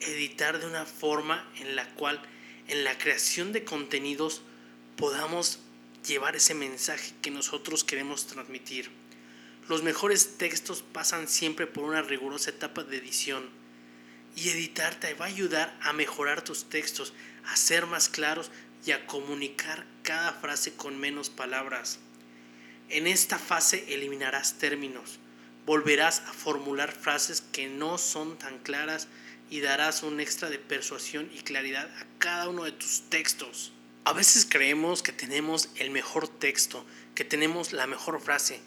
editar 0.00 0.58
de 0.58 0.66
una 0.66 0.86
forma 0.86 1.48
en 1.60 1.76
la 1.76 1.88
cual 1.94 2.20
en 2.66 2.82
la 2.82 2.98
creación 2.98 3.52
de 3.52 3.62
contenidos 3.62 4.42
podamos 4.96 5.60
llevar 6.04 6.34
ese 6.34 6.54
mensaje 6.54 7.12
que 7.22 7.30
nosotros 7.30 7.84
queremos 7.84 8.26
transmitir. 8.26 8.90
Los 9.68 9.84
mejores 9.84 10.36
textos 10.36 10.82
pasan 10.82 11.28
siempre 11.28 11.68
por 11.68 11.84
una 11.84 12.02
rigurosa 12.02 12.50
etapa 12.50 12.82
de 12.82 12.96
edición 12.96 13.48
y 14.34 14.48
editar 14.48 14.98
te 14.98 15.14
va 15.14 15.26
a 15.26 15.28
ayudar 15.28 15.78
a 15.80 15.92
mejorar 15.92 16.42
tus 16.42 16.68
textos, 16.68 17.12
a 17.44 17.56
ser 17.56 17.86
más 17.86 18.08
claros 18.08 18.50
y 18.86 18.92
a 18.92 19.06
comunicar 19.06 19.84
cada 20.02 20.32
frase 20.32 20.74
con 20.74 20.98
menos 20.98 21.30
palabras. 21.30 21.98
En 22.88 23.06
esta 23.06 23.38
fase 23.38 23.94
eliminarás 23.94 24.58
términos, 24.58 25.18
volverás 25.66 26.20
a 26.20 26.32
formular 26.32 26.92
frases 26.92 27.42
que 27.52 27.68
no 27.68 27.98
son 27.98 28.38
tan 28.38 28.58
claras 28.58 29.08
y 29.50 29.60
darás 29.60 30.02
un 30.02 30.20
extra 30.20 30.48
de 30.48 30.58
persuasión 30.58 31.30
y 31.34 31.38
claridad 31.38 31.88
a 31.98 32.06
cada 32.18 32.48
uno 32.48 32.64
de 32.64 32.72
tus 32.72 33.02
textos. 33.08 33.72
A 34.04 34.12
veces 34.12 34.46
creemos 34.48 35.02
que 35.02 35.12
tenemos 35.12 35.68
el 35.76 35.90
mejor 35.90 36.26
texto, 36.26 36.84
que 37.14 37.24
tenemos 37.24 37.72
la 37.72 37.86
mejor 37.86 38.20
frase, 38.20 38.60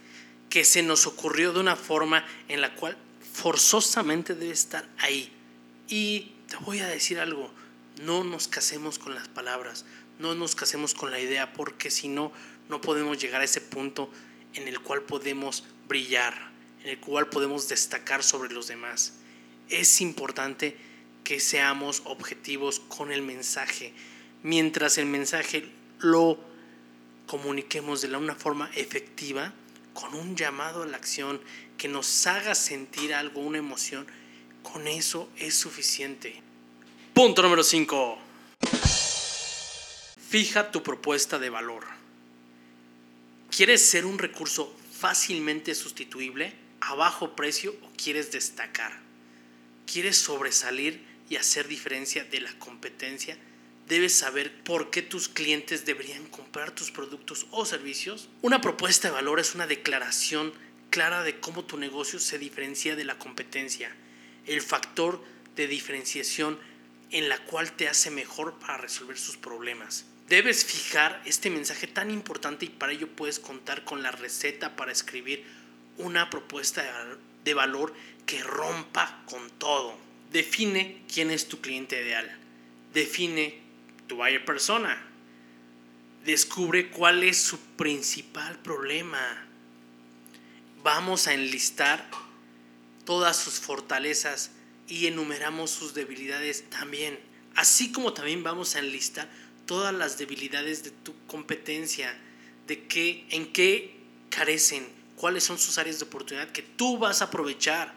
que 0.50 0.64
se 0.64 0.84
nos 0.84 1.08
ocurrió 1.08 1.54
de 1.54 1.60
una 1.60 1.76
forma 1.76 2.26
en 2.48 2.62
la 2.62 2.76
cual 2.76 2.98
forzosamente 3.34 4.36
debe 4.36 4.54
estar 4.54 4.88
ahí. 5.00 5.32
Y 5.88 6.34
te 6.48 6.58
voy 6.58 6.80
a 6.80 6.88
decir 6.88 7.20
algo, 7.20 7.52
no 8.02 8.24
nos 8.24 8.48
casemos 8.48 9.00
con 9.00 9.16
las 9.16 9.28
palabras, 9.28 9.86
no 10.20 10.36
nos 10.36 10.56
casemos 10.56 10.94
con 10.94 11.12
la 11.12 11.20
idea, 11.20 11.54
porque 11.54 11.90
si 11.92 12.08
no, 12.08 12.32
no 12.70 12.82
podemos 12.82 13.18
llegar 13.18 13.42
a 13.42 13.46
ese 13.46 13.62
punto 13.62 14.10
en 14.54 14.68
el 14.68 14.80
cual 14.80 15.02
podemos 15.02 15.64
brillar, 15.88 16.52
en 16.84 16.90
el 16.90 17.00
cual 17.00 17.28
podemos 17.30 17.68
destacar 17.68 18.24
sobre 18.24 18.54
los 18.54 18.68
demás. 18.68 19.14
Es 19.70 20.02
importante 20.02 20.78
que 21.24 21.40
seamos 21.40 22.02
objetivos 22.06 22.80
con 22.80 23.12
el 23.12 23.22
mensaje, 23.22 23.94
mientras 24.44 24.98
el 24.98 25.06
mensaje 25.06 25.70
lo 26.00 26.38
comuniquemos 27.28 28.02
de 28.02 28.16
una 28.16 28.36
forma 28.36 28.70
efectiva, 28.76 29.54
con 29.94 30.14
un 30.16 30.36
llamado 30.36 30.84
a 30.84 30.88
la 30.88 30.98
acción 30.98 31.40
que 31.78 31.88
nos 31.88 32.28
haga 32.28 32.56
sentir 32.56 33.14
algo, 33.14 33.42
una 33.42 33.60
emoción, 33.60 34.06
con 34.64 34.88
eso 34.88 35.30
es 35.38 35.56
suficiente. 35.56 36.42
Punto 37.14 37.42
número 37.42 37.64
5. 37.64 38.18
Fija 40.34 40.72
tu 40.72 40.82
propuesta 40.82 41.38
de 41.38 41.52
valor. 41.52 41.86
¿Quieres 43.56 43.88
ser 43.88 44.08
un 44.08 44.18
recurso 44.18 44.76
fácilmente 44.92 45.76
sustituible 45.76 46.56
a 46.82 46.96
bajo 46.96 47.36
precio 47.36 47.76
o 47.84 47.92
quieres 47.96 48.32
destacar? 48.32 49.00
¿Quieres 49.86 50.18
sobresalir 50.18 51.06
y 51.30 51.36
hacer 51.36 51.68
diferencia 51.68 52.24
de 52.24 52.42
la 52.42 52.52
competencia? 52.58 53.38
Debes 53.88 54.18
saber 54.18 54.64
por 54.64 54.90
qué 54.90 55.04
tus 55.04 55.30
clientes 55.30 55.86
deberían 55.86 56.26
comprar 56.30 56.72
tus 56.72 56.90
productos 56.90 57.46
o 57.52 57.64
servicios. 57.64 58.28
Una 58.42 58.60
propuesta 58.60 59.10
de 59.10 59.14
valor 59.14 59.40
es 59.40 59.54
una 59.54 59.68
declaración 59.68 60.52
clara 60.90 61.22
de 61.22 61.40
cómo 61.40 61.66
tu 61.66 61.78
negocio 61.78 62.18
se 62.18 62.40
diferencia 62.40 62.96
de 62.96 63.06
la 63.06 63.20
competencia, 63.20 63.96
el 64.48 64.64
factor 64.64 65.24
de 65.56 65.68
diferenciación 65.68 66.58
en 67.12 67.30
la 67.30 67.38
cual 67.46 67.74
te 67.74 67.88
hace 67.88 68.10
mejor 68.10 68.58
para 68.58 68.78
resolver 68.78 69.20
sus 69.20 69.38
problemas. 69.38 70.08
Debes 70.34 70.66
fijar 70.66 71.22
este 71.26 71.52
mensaje 71.52 71.86
tan 71.86 72.10
importante 72.10 72.66
y 72.66 72.70
para 72.70 72.92
ello 72.92 73.08
puedes 73.08 73.38
contar 73.38 73.84
con 73.84 74.02
la 74.02 74.12
receta 74.12 74.76
para 74.76 74.92
escribir 74.92 75.46
una 76.00 76.32
propuesta 76.32 76.84
de 77.44 77.54
valor 77.54 77.94
que 78.26 78.42
rompa 78.42 79.22
con 79.28 79.48
todo. 79.60 79.96
Define 80.32 81.04
quién 81.08 81.30
es 81.30 81.48
tu 81.48 81.62
cliente 81.62 82.02
ideal. 82.02 82.36
Define 82.96 83.62
tu 84.08 84.16
buyer 84.16 84.44
persona. 84.44 85.06
Descubre 86.26 86.90
cuál 86.90 87.24
es 87.24 87.38
su 87.38 87.60
principal 87.78 88.58
problema. 88.58 89.46
Vamos 90.82 91.28
a 91.28 91.36
enlistar 91.36 92.10
todas 93.06 93.38
sus 93.38 93.60
fortalezas 93.60 94.50
y 94.88 95.06
enumeramos 95.06 95.70
sus 95.70 95.94
debilidades 95.94 96.68
también. 96.72 97.20
Así 97.54 97.92
como 97.92 98.14
también 98.14 98.42
vamos 98.42 98.76
a 98.76 98.80
enlistar 98.80 99.30
todas 99.66 99.94
las 99.94 100.18
debilidades 100.18 100.84
de 100.84 100.92
tu 100.92 101.14
competencia, 101.28 102.18
de 102.68 102.86
qué, 102.88 103.26
en 103.30 103.52
qué 103.52 103.96
carecen, 104.30 104.88
cuáles 105.16 105.44
son 105.44 105.58
sus 105.58 105.78
áreas 105.78 106.00
de 106.00 106.06
oportunidad 106.06 106.52
que 106.52 106.62
tú 106.62 106.98
vas 106.98 107.22
a 107.22 107.26
aprovechar. 107.26 107.94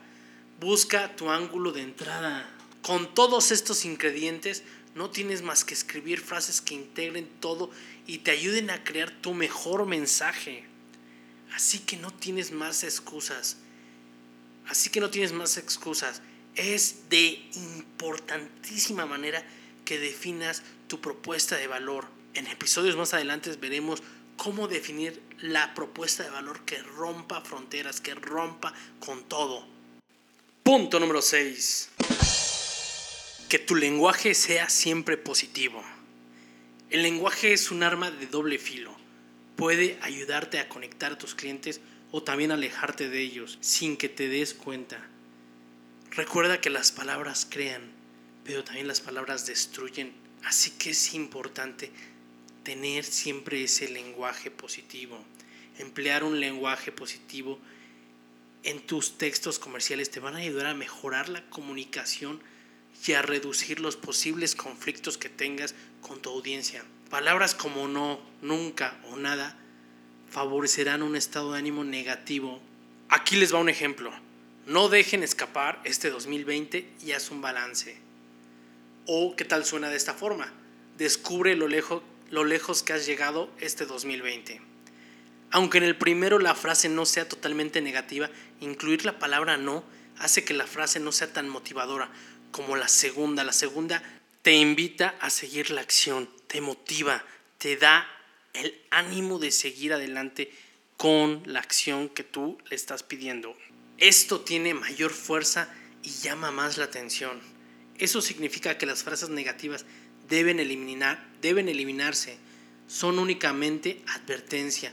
Busca 0.60 1.14
tu 1.16 1.30
ángulo 1.30 1.72
de 1.72 1.82
entrada. 1.82 2.48
Con 2.82 3.14
todos 3.14 3.50
estos 3.50 3.84
ingredientes, 3.84 4.62
no 4.94 5.10
tienes 5.10 5.42
más 5.42 5.64
que 5.64 5.74
escribir 5.74 6.20
frases 6.20 6.60
que 6.60 6.74
integren 6.74 7.28
todo 7.40 7.70
y 8.06 8.18
te 8.18 8.30
ayuden 8.30 8.70
a 8.70 8.82
crear 8.84 9.10
tu 9.10 9.34
mejor 9.34 9.86
mensaje. 9.86 10.64
Así 11.54 11.80
que 11.80 11.96
no 11.96 12.12
tienes 12.12 12.52
más 12.52 12.84
excusas. 12.84 13.58
Así 14.66 14.90
que 14.90 15.00
no 15.00 15.10
tienes 15.10 15.32
más 15.32 15.58
excusas. 15.58 16.22
Es 16.54 17.08
de 17.10 17.42
importantísima 17.54 19.04
manera 19.04 19.44
que 19.86 19.98
definas 19.98 20.62
tu 20.88 21.00
propuesta 21.00 21.56
de 21.56 21.66
valor. 21.66 22.04
En 22.34 22.46
episodios 22.48 22.96
más 22.96 23.14
adelante 23.14 23.50
veremos 23.58 24.02
cómo 24.36 24.68
definir 24.68 25.22
la 25.40 25.72
propuesta 25.72 26.22
de 26.24 26.30
valor 26.30 26.66
que 26.66 26.82
rompa 26.82 27.40
fronteras, 27.40 28.02
que 28.02 28.14
rompa 28.14 28.74
con 29.00 29.24
todo. 29.24 29.66
Punto 30.62 31.00
número 31.00 31.22
6. 31.22 31.90
Que 33.48 33.58
tu 33.58 33.74
lenguaje 33.74 34.34
sea 34.34 34.68
siempre 34.68 35.16
positivo. 35.16 35.82
El 36.90 37.02
lenguaje 37.02 37.52
es 37.52 37.70
un 37.70 37.82
arma 37.82 38.10
de 38.10 38.26
doble 38.26 38.58
filo. 38.58 38.94
Puede 39.56 39.98
ayudarte 40.02 40.58
a 40.58 40.68
conectar 40.68 41.12
a 41.12 41.18
tus 41.18 41.34
clientes 41.34 41.80
o 42.10 42.22
también 42.22 42.52
alejarte 42.52 43.08
de 43.08 43.20
ellos 43.20 43.58
sin 43.60 43.96
que 43.96 44.08
te 44.08 44.28
des 44.28 44.54
cuenta. 44.54 45.08
Recuerda 46.10 46.60
que 46.60 46.70
las 46.70 46.92
palabras 46.92 47.46
crean, 47.48 47.92
pero 48.46 48.62
también 48.62 48.86
las 48.86 49.00
palabras 49.00 49.44
destruyen. 49.44 50.12
Así 50.44 50.70
que 50.72 50.90
es 50.90 51.14
importante 51.14 51.90
tener 52.62 53.04
siempre 53.04 53.64
ese 53.64 53.88
lenguaje 53.88 54.50
positivo. 54.50 55.18
Emplear 55.78 56.22
un 56.24 56.38
lenguaje 56.38 56.92
positivo 56.92 57.58
en 58.62 58.80
tus 58.80 59.18
textos 59.18 59.58
comerciales 59.58 60.10
te 60.10 60.20
van 60.20 60.36
a 60.36 60.38
ayudar 60.38 60.66
a 60.66 60.74
mejorar 60.74 61.28
la 61.28 61.44
comunicación 61.50 62.40
y 63.06 63.12
a 63.12 63.22
reducir 63.22 63.80
los 63.80 63.96
posibles 63.96 64.54
conflictos 64.54 65.18
que 65.18 65.28
tengas 65.28 65.74
con 66.00 66.22
tu 66.22 66.30
audiencia. 66.30 66.84
Palabras 67.10 67.54
como 67.54 67.88
no, 67.88 68.20
nunca 68.42 68.98
o 69.10 69.16
nada 69.16 69.58
favorecerán 70.30 71.02
un 71.02 71.16
estado 71.16 71.52
de 71.52 71.58
ánimo 71.58 71.84
negativo. 71.84 72.60
Aquí 73.08 73.36
les 73.36 73.54
va 73.54 73.58
un 73.58 73.68
ejemplo. 73.68 74.12
No 74.66 74.88
dejen 74.88 75.22
escapar 75.22 75.80
este 75.84 76.10
2020 76.10 76.88
y 77.04 77.12
haz 77.12 77.30
un 77.30 77.40
balance. 77.40 78.05
O 79.06 79.36
qué 79.36 79.44
tal 79.44 79.64
suena 79.64 79.88
de 79.88 79.96
esta 79.96 80.14
forma. 80.14 80.52
Descubre 80.98 81.54
lo 81.56 81.68
lejos 81.68 82.82
que 82.82 82.92
has 82.92 83.06
llegado 83.06 83.50
este 83.60 83.86
2020. 83.86 84.60
Aunque 85.50 85.78
en 85.78 85.84
el 85.84 85.96
primero 85.96 86.38
la 86.38 86.54
frase 86.54 86.88
no 86.88 87.06
sea 87.06 87.28
totalmente 87.28 87.80
negativa, 87.80 88.30
incluir 88.60 89.04
la 89.04 89.18
palabra 89.18 89.56
no 89.56 89.84
hace 90.18 90.44
que 90.44 90.54
la 90.54 90.66
frase 90.66 90.98
no 90.98 91.12
sea 91.12 91.32
tan 91.32 91.48
motivadora 91.48 92.10
como 92.50 92.76
la 92.76 92.88
segunda. 92.88 93.44
La 93.44 93.52
segunda 93.52 94.02
te 94.42 94.54
invita 94.54 95.14
a 95.20 95.30
seguir 95.30 95.70
la 95.70 95.82
acción, 95.82 96.28
te 96.46 96.60
motiva, 96.60 97.24
te 97.58 97.76
da 97.76 98.08
el 98.54 98.80
ánimo 98.90 99.38
de 99.38 99.50
seguir 99.50 99.92
adelante 99.92 100.52
con 100.96 101.42
la 101.44 101.60
acción 101.60 102.08
que 102.08 102.24
tú 102.24 102.58
le 102.70 102.76
estás 102.76 103.02
pidiendo. 103.02 103.56
Esto 103.98 104.40
tiene 104.40 104.74
mayor 104.74 105.12
fuerza 105.12 105.72
y 106.02 106.10
llama 106.10 106.50
más 106.50 106.76
la 106.76 106.84
atención. 106.84 107.40
Eso 107.98 108.20
significa 108.20 108.78
que 108.78 108.86
las 108.86 109.02
frases 109.02 109.28
negativas 109.28 109.84
deben, 110.28 110.60
eliminar, 110.60 111.26
deben 111.40 111.68
eliminarse. 111.68 112.36
Son 112.86 113.18
únicamente 113.18 114.02
advertencia. 114.06 114.92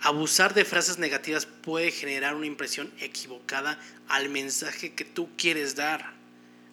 Abusar 0.00 0.54
de 0.54 0.64
frases 0.64 0.98
negativas 0.98 1.46
puede 1.46 1.90
generar 1.90 2.34
una 2.34 2.46
impresión 2.46 2.92
equivocada 3.00 3.80
al 4.08 4.28
mensaje 4.28 4.94
que 4.94 5.04
tú 5.04 5.28
quieres 5.36 5.74
dar. 5.74 6.14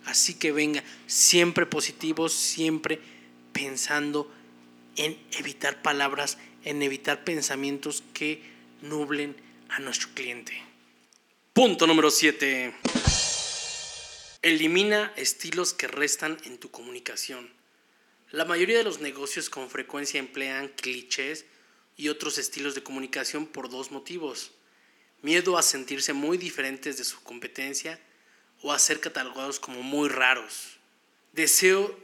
Así 0.05 0.35
que 0.35 0.51
venga, 0.51 0.83
siempre 1.07 1.65
positivo, 1.65 2.29
siempre 2.29 2.99
pensando 3.51 4.31
en 4.95 5.17
evitar 5.31 5.81
palabras, 5.81 6.37
en 6.63 6.83
evitar 6.83 7.23
pensamientos 7.23 8.03
que 8.13 8.41
nublen 8.81 9.35
a 9.69 9.79
nuestro 9.79 10.09
cliente. 10.13 10.53
Punto 11.53 11.87
número 11.87 12.11
7. 12.11 12.73
Elimina 14.45 15.11
estilos 15.15 15.73
que 15.73 15.87
restan 15.87 16.37
en 16.43 16.59
tu 16.59 16.69
comunicación. 16.69 17.51
La 18.29 18.45
mayoría 18.45 18.77
de 18.77 18.83
los 18.83 19.01
negocios 19.01 19.49
con 19.49 19.71
frecuencia 19.71 20.19
emplean 20.19 20.67
clichés 20.67 21.45
y 21.97 22.09
otros 22.09 22.37
estilos 22.37 22.75
de 22.75 22.83
comunicación 22.83 23.47
por 23.47 23.71
dos 23.71 23.89
motivos. 23.89 24.51
Miedo 25.23 25.57
a 25.57 25.63
sentirse 25.63 26.13
muy 26.13 26.37
diferentes 26.37 26.99
de 26.99 27.05
su 27.05 27.23
competencia 27.23 27.99
o 28.61 28.71
a 28.71 28.77
ser 28.77 28.99
catalogados 28.99 29.59
como 29.59 29.81
muy 29.81 30.09
raros. 30.09 30.77
Deseo 31.33 31.99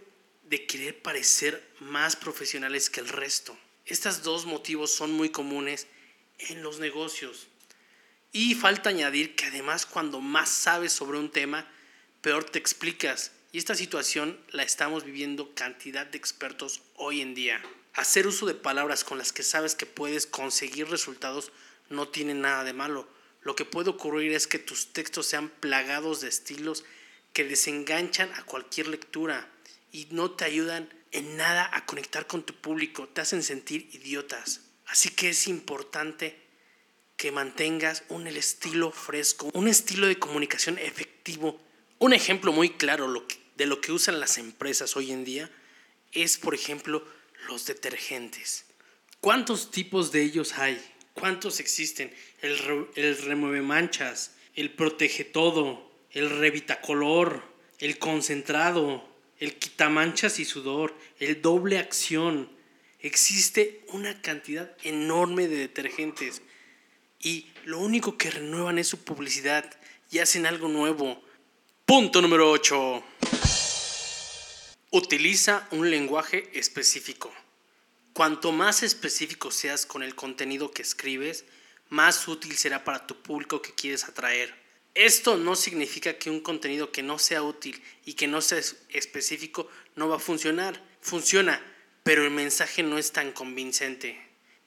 de 0.45 0.65
querer 0.65 0.99
parecer 0.99 1.63
más 1.80 2.15
profesionales 2.15 2.89
que 2.89 3.01
el 3.01 3.10
resto. 3.10 3.56
Estos 3.86 4.23
dos 4.23 4.47
motivos 4.47 4.91
son 4.91 5.12
muy 5.12 5.30
comunes 5.30 5.86
en 6.39 6.63
los 6.63 6.80
negocios. 6.80 7.49
Y 8.32 8.56
falta 8.56 8.89
añadir 8.89 9.36
que 9.36 9.45
además 9.45 9.86
cuando 9.86 10.21
más 10.21 10.49
sabes 10.49 10.91
sobre 10.91 11.19
un 11.19 11.30
tema, 11.30 11.71
peor 12.21 12.43
te 12.43 12.60
explicas 12.60 13.31
y 13.51 13.57
esta 13.57 13.75
situación 13.75 14.39
la 14.51 14.63
estamos 14.63 15.03
viviendo 15.03 15.53
cantidad 15.55 16.05
de 16.05 16.17
expertos 16.17 16.81
hoy 16.95 17.21
en 17.21 17.34
día. 17.34 17.62
Hacer 17.93 18.27
uso 18.27 18.45
de 18.45 18.53
palabras 18.53 19.03
con 19.03 19.17
las 19.17 19.34
que 19.34 19.43
sabes 19.43 19.75
que 19.75 19.86
puedes 19.86 20.27
conseguir 20.27 20.88
resultados 20.88 21.51
no 21.89 22.07
tiene 22.07 22.34
nada 22.34 22.63
de 22.63 22.73
malo. 22.73 23.07
Lo 23.41 23.55
que 23.55 23.65
puede 23.65 23.89
ocurrir 23.89 24.31
es 24.34 24.47
que 24.47 24.60
tus 24.60 24.93
textos 24.93 25.25
sean 25.25 25.49
plagados 25.49 26.21
de 26.21 26.29
estilos 26.29 26.86
que 27.34 27.43
desenganchan 27.43 28.31
a 28.36 28.43
cualquier 28.43 28.88
lectura 28.88 29.49
y 29.91 30.07
no 30.12 30.31
te 30.31 30.45
ayudan 30.45 30.89
en 31.12 31.36
nada 31.36 31.69
a 31.73 31.86
conectar 31.86 32.27
con 32.27 32.43
tu 32.43 32.53
público, 32.55 33.10
te 33.10 33.21
hacen 33.21 33.43
sentir 33.43 33.89
idiotas. 33.93 34.62
Así 34.86 35.10
que 35.10 35.29
es 35.29 35.47
importante 35.47 36.39
que 37.17 37.31
mantengas 37.31 38.03
un 38.10 38.27
estilo 38.27 38.91
fresco, 38.91 39.49
un 39.53 39.67
estilo 39.67 40.07
de 40.07 40.19
comunicación 40.19 40.77
efectivo. 40.77 41.60
Un 42.01 42.13
ejemplo 42.13 42.51
muy 42.51 42.71
claro 42.71 43.27
de 43.57 43.65
lo 43.67 43.79
que 43.79 43.91
usan 43.91 44.19
las 44.19 44.39
empresas 44.39 44.97
hoy 44.97 45.11
en 45.11 45.23
día 45.23 45.51
es, 46.13 46.39
por 46.39 46.55
ejemplo, 46.55 47.05
los 47.47 47.67
detergentes. 47.67 48.65
¿Cuántos 49.19 49.69
tipos 49.69 50.11
de 50.11 50.23
ellos 50.23 50.57
hay? 50.57 50.81
¿Cuántos 51.13 51.59
existen? 51.59 52.11
El, 52.41 52.87
el 52.95 53.17
remueve 53.19 53.61
manchas, 53.61 54.33
el 54.55 54.71
protege 54.71 55.25
todo, 55.25 55.91
el 56.09 56.31
revitacolor, 56.31 57.43
el 57.77 57.99
concentrado, 57.99 59.07
el 59.37 59.59
quitamanchas 59.59 60.39
y 60.39 60.45
sudor, 60.45 60.97
el 61.19 61.39
doble 61.43 61.77
acción. 61.77 62.49
Existe 62.99 63.85
una 63.89 64.23
cantidad 64.23 64.75
enorme 64.81 65.47
de 65.47 65.57
detergentes 65.57 66.41
y 67.19 67.51
lo 67.63 67.77
único 67.77 68.17
que 68.17 68.31
renuevan 68.31 68.79
es 68.79 68.87
su 68.87 69.03
publicidad 69.03 69.71
y 70.09 70.17
hacen 70.17 70.47
algo 70.47 70.67
nuevo. 70.67 71.23
Punto 71.91 72.21
número 72.21 72.49
8. 72.49 73.04
Utiliza 74.91 75.67
un 75.71 75.91
lenguaje 75.91 76.49
específico. 76.54 77.34
Cuanto 78.13 78.54
más 78.54 78.82
específico 78.82 79.51
seas 79.51 79.86
con 79.86 80.01
el 80.01 80.15
contenido 80.15 80.71
que 80.71 80.84
escribes, 80.84 81.43
más 81.89 82.30
útil 82.30 82.56
será 82.56 82.86
para 82.86 83.06
tu 83.06 83.21
público 83.21 83.62
que 83.62 83.73
quieres 83.73 84.06
atraer. 84.06 84.56
Esto 84.95 85.36
no 85.36 85.58
significa 85.58 86.17
que 86.17 86.30
un 86.30 86.39
contenido 86.39 86.93
que 86.93 87.04
no 87.04 87.19
sea 87.19 87.43
útil 87.43 87.84
y 88.06 88.13
que 88.13 88.30
no 88.30 88.39
sea 88.39 88.62
específico 88.88 89.67
no 89.97 90.08
va 90.08 90.15
a 90.15 90.19
funcionar. 90.19 90.82
Funciona, 91.01 91.62
pero 92.04 92.23
el 92.23 92.32
mensaje 92.32 92.84
no 92.84 92.99
es 92.99 93.12
tan 93.12 93.34
convincente. 93.34 94.17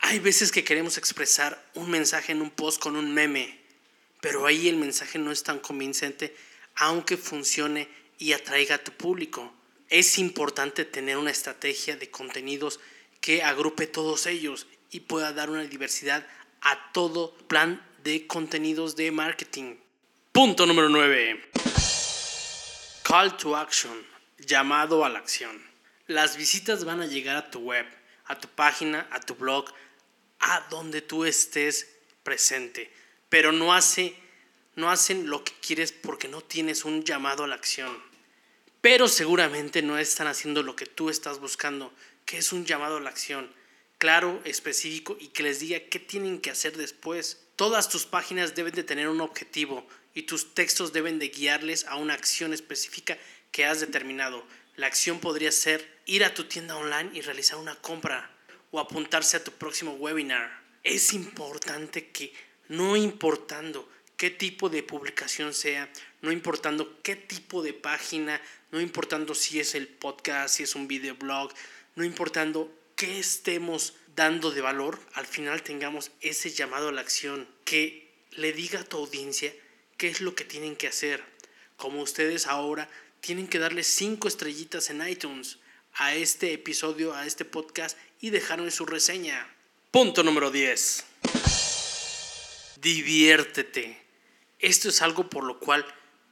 Hay 0.01 0.19
veces 0.19 0.53
que 0.53 0.63
queremos 0.63 0.99
expresar 0.99 1.71
un 1.73 1.91
mensaje 1.91 2.33
en 2.33 2.43
un 2.43 2.51
post 2.51 2.79
con 2.79 2.97
un 2.97 3.15
meme, 3.15 3.63
pero 4.21 4.45
ahí 4.45 4.69
el 4.69 4.77
mensaje 4.77 5.19
no 5.19 5.33
es 5.33 5.43
tan 5.43 5.59
convincente 5.59 6.37
aunque 6.77 7.17
funcione 7.17 7.89
y 8.19 8.33
atraiga 8.33 8.77
a 8.77 8.85
tu 8.85 8.93
público 8.93 9.53
es 9.89 10.19
importante 10.19 10.85
tener 10.85 11.17
una 11.17 11.31
estrategia 11.31 11.97
de 11.97 12.11
contenidos 12.11 12.81
que 13.21 13.43
agrupe 13.43 13.87
todos 13.87 14.27
ellos 14.27 14.67
y 14.91 15.01
pueda 15.01 15.33
dar 15.33 15.51
una 15.51 15.63
diversidad 15.63 16.27
a 16.61 16.93
todo 16.93 17.35
plan 17.49 17.85
de 18.03 18.27
contenidos 18.27 18.97
de 18.97 19.11
marketing. 19.11 19.77
Punto 20.33 20.67
número 20.67 20.89
9. 20.89 21.51
Call 23.03 23.37
to 23.37 23.57
action, 23.57 24.05
llamado 24.39 25.05
a 25.05 25.09
la 25.09 25.21
acción. 25.21 25.63
Las 26.07 26.37
visitas 26.37 26.85
van 26.85 27.01
a 27.01 27.07
llegar 27.07 27.37
a 27.37 27.51
tu 27.51 27.61
web, 27.61 27.87
a 28.27 28.39
tu 28.39 28.49
página, 28.49 29.07
a 29.11 29.21
tu 29.21 29.35
blog, 29.35 29.67
a 30.41 30.67
donde 30.71 31.03
tú 31.03 31.25
estés 31.25 31.89
presente, 32.23 32.91
pero 33.29 33.53
no, 33.53 33.73
hace, 33.73 34.17
no 34.77 34.91
hacen 34.91 35.29
lo 35.29 35.45
que 35.45 35.53
quieres 35.61 35.93
porque 35.93 36.29
no 36.29 36.41
tienes 36.41 36.85
un 36.85 37.05
llamado 37.05 37.45
a 37.45 37.49
la 37.49 37.55
acción 37.55 38.15
pero 38.85 39.09
seguramente 39.09 39.81
no 39.81 39.97
están 39.97 40.27
haciendo 40.27 40.63
lo 40.63 40.77
que 40.77 40.85
tú 40.85 41.09
estás 41.09 41.41
buscando, 41.41 41.91
que 42.27 42.37
es 42.37 42.53
un 42.53 42.67
llamado 42.67 42.99
a 42.99 43.01
la 43.01 43.09
acción, 43.09 43.51
claro, 43.97 44.43
específico 44.45 45.17
y 45.19 45.29
que 45.29 45.43
les 45.43 45.59
diga 45.59 45.81
qué 45.89 45.99
tienen 45.99 46.39
que 46.39 46.51
hacer 46.51 46.77
después. 46.77 47.47
Todas 47.57 47.89
tus 47.89 48.05
páginas 48.05 48.55
deben 48.55 48.75
de 48.75 48.85
tener 48.85 49.09
un 49.09 49.23
objetivo 49.23 49.87
y 50.13 50.25
tus 50.25 50.53
textos 50.53 50.93
deben 50.93 51.19
de 51.19 51.29
guiarles 51.29 51.87
a 51.87 51.97
una 51.97 52.13
acción 52.13 52.53
específica 52.53 53.17
que 53.53 53.65
has 53.65 53.81
determinado. 53.81 54.47
La 54.77 54.87
acción 54.87 55.19
podría 55.19 55.51
ser 55.51 56.03
ir 56.05 56.23
a 56.23 56.35
tu 56.35 56.45
tienda 56.45 56.77
online 56.77 57.09
y 57.15 57.23
realizar 57.23 57.59
una 57.59 57.77
compra 57.77 58.37
o 58.71 58.81
apuntarse 58.81 59.39
a 59.39 59.45
tu 59.45 59.53
próximo 59.53 59.93
webinar. 59.95 60.63
Es 60.83 61.15
importante 61.15 62.11
que 62.11 62.35
no 62.69 62.99
importando 62.99 63.89
qué 64.17 64.31
tipo 64.31 64.69
de 64.69 64.83
publicación 64.83 65.55
sea, 65.55 65.91
no 66.23 66.33
importando 66.33 67.01
qué 67.03 67.17
tipo 67.17 67.63
de 67.63 67.73
página, 67.73 68.41
no 68.71 68.81
importando 68.81 69.35
si 69.35 69.61
es 69.61 69.75
el 69.75 69.89
podcast, 69.89 70.57
si 70.57 70.63
es 70.63 70.75
un 70.75 70.89
videoblog, 70.89 71.53
no 71.95 72.05
importando 72.05 72.73
qué 72.97 73.19
estemos 73.19 73.95
dando 74.17 74.51
de 74.51 74.61
valor, 74.61 75.01
al 75.15 75.27
final 75.27 75.63
tengamos 75.63 76.11
ese 76.21 76.51
llamado 76.51 76.89
a 76.89 76.93
la 76.93 77.01
acción, 77.01 77.49
que 77.65 78.13
le 78.33 78.53
diga 78.53 78.81
a 78.81 78.85
tu 78.85 78.99
audiencia 78.99 79.53
qué 79.97 80.09
es 80.09 80.21
lo 80.21 80.35
que 80.35 80.45
tienen 80.45 80.77
que 80.77 80.89
hacer. 80.89 81.23
Como 81.77 82.03
ustedes 82.03 82.47
ahora 82.47 82.89
tienen 83.21 83.49
que 83.49 83.59
darle 83.59 83.83
cinco 83.83 84.29
estrellitas 84.29 84.91
en 84.91 85.07
iTunes 85.07 85.59
a 85.95 86.15
este 86.15 86.53
episodio, 86.53 87.15
a 87.15 87.27
este 87.27 87.45
podcast 87.45 87.97
y 88.21 88.31
dejarme 88.31 88.71
su 88.71 88.87
reseña. 88.87 89.49
Punto 89.91 90.23
número 90.23 90.51
10. 90.51 91.05
Diviértete. 92.81 94.04
Esto 94.59 94.89
es 94.89 95.03
algo 95.03 95.29
por 95.29 95.45
lo 95.45 95.59
cual 95.59 95.85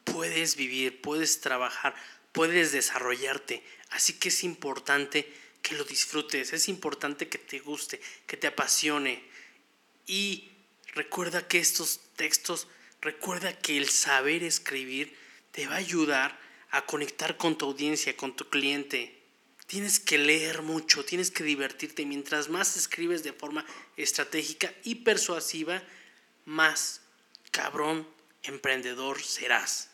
puedes 0.04 0.56
vivir, 0.56 1.00
puedes 1.00 1.40
trabajar, 1.40 1.94
puedes 2.32 2.72
desarrollarte. 2.72 3.62
Así 3.90 4.14
que 4.14 4.28
es 4.28 4.44
importante 4.44 5.30
que 5.62 5.74
lo 5.74 5.84
disfrutes, 5.84 6.52
es 6.52 6.68
importante 6.68 7.28
que 7.28 7.38
te 7.38 7.60
guste, 7.60 8.00
que 8.26 8.36
te 8.36 8.48
apasione. 8.48 9.22
Y 10.06 10.50
recuerda 10.94 11.46
que 11.46 11.58
estos 11.58 12.00
textos, 12.16 12.68
recuerda 13.00 13.56
que 13.58 13.76
el 13.76 13.88
saber 13.88 14.42
escribir 14.42 15.16
te 15.52 15.66
va 15.66 15.74
a 15.74 15.78
ayudar 15.78 16.38
a 16.70 16.86
conectar 16.86 17.36
con 17.36 17.56
tu 17.56 17.66
audiencia, 17.66 18.16
con 18.16 18.34
tu 18.34 18.48
cliente. 18.48 19.18
Tienes 19.66 20.00
que 20.00 20.18
leer 20.18 20.62
mucho, 20.62 21.04
tienes 21.04 21.30
que 21.30 21.44
divertirte. 21.44 22.04
Mientras 22.04 22.48
más 22.48 22.76
escribes 22.76 23.22
de 23.22 23.32
forma 23.32 23.64
estratégica 23.96 24.72
y 24.82 24.96
persuasiva, 24.96 25.82
más 26.44 27.01
cabrón 27.52 28.08
emprendedor 28.42 29.22
serás. 29.22 29.90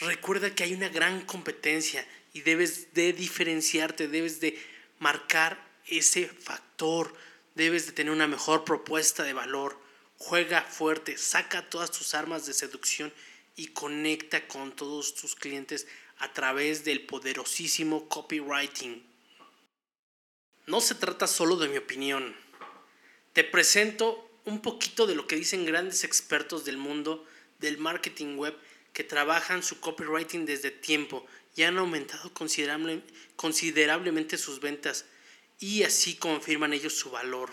Recuerda 0.00 0.54
que 0.54 0.64
hay 0.64 0.72
una 0.72 0.88
gran 0.88 1.26
competencia 1.26 2.06
y 2.32 2.40
debes 2.40 2.94
de 2.94 3.12
diferenciarte, 3.12 4.08
debes 4.08 4.40
de 4.40 4.58
marcar 5.00 5.62
ese 5.86 6.26
factor, 6.26 7.12
debes 7.54 7.86
de 7.86 7.92
tener 7.92 8.12
una 8.12 8.28
mejor 8.28 8.64
propuesta 8.64 9.24
de 9.24 9.32
valor. 9.32 9.78
Juega 10.16 10.62
fuerte, 10.62 11.18
saca 11.18 11.68
todas 11.68 11.90
tus 11.90 12.14
armas 12.14 12.46
de 12.46 12.54
seducción 12.54 13.12
y 13.56 13.68
conecta 13.68 14.46
con 14.46 14.74
todos 14.74 15.14
tus 15.14 15.34
clientes 15.34 15.86
a 16.18 16.32
través 16.32 16.84
del 16.84 17.04
poderosísimo 17.04 18.08
copywriting. 18.08 19.04
No 20.66 20.80
se 20.80 20.94
trata 20.94 21.26
solo 21.26 21.56
de 21.56 21.68
mi 21.68 21.76
opinión. 21.76 22.36
Te 23.32 23.42
presento 23.42 24.27
un 24.48 24.60
poquito 24.60 25.06
de 25.06 25.14
lo 25.14 25.26
que 25.26 25.36
dicen 25.36 25.66
grandes 25.66 26.04
expertos 26.04 26.64
del 26.64 26.78
mundo 26.78 27.24
del 27.58 27.78
marketing 27.78 28.36
web 28.36 28.56
que 28.92 29.04
trabajan 29.04 29.62
su 29.62 29.78
copywriting 29.78 30.46
desde 30.46 30.70
tiempo 30.70 31.26
y 31.54 31.62
han 31.64 31.78
aumentado 31.78 32.32
considerable, 32.32 33.02
considerablemente 33.36 34.38
sus 34.38 34.60
ventas 34.60 35.04
y 35.60 35.82
así 35.82 36.14
confirman 36.14 36.72
ellos 36.72 36.94
su 36.94 37.10
valor. 37.10 37.50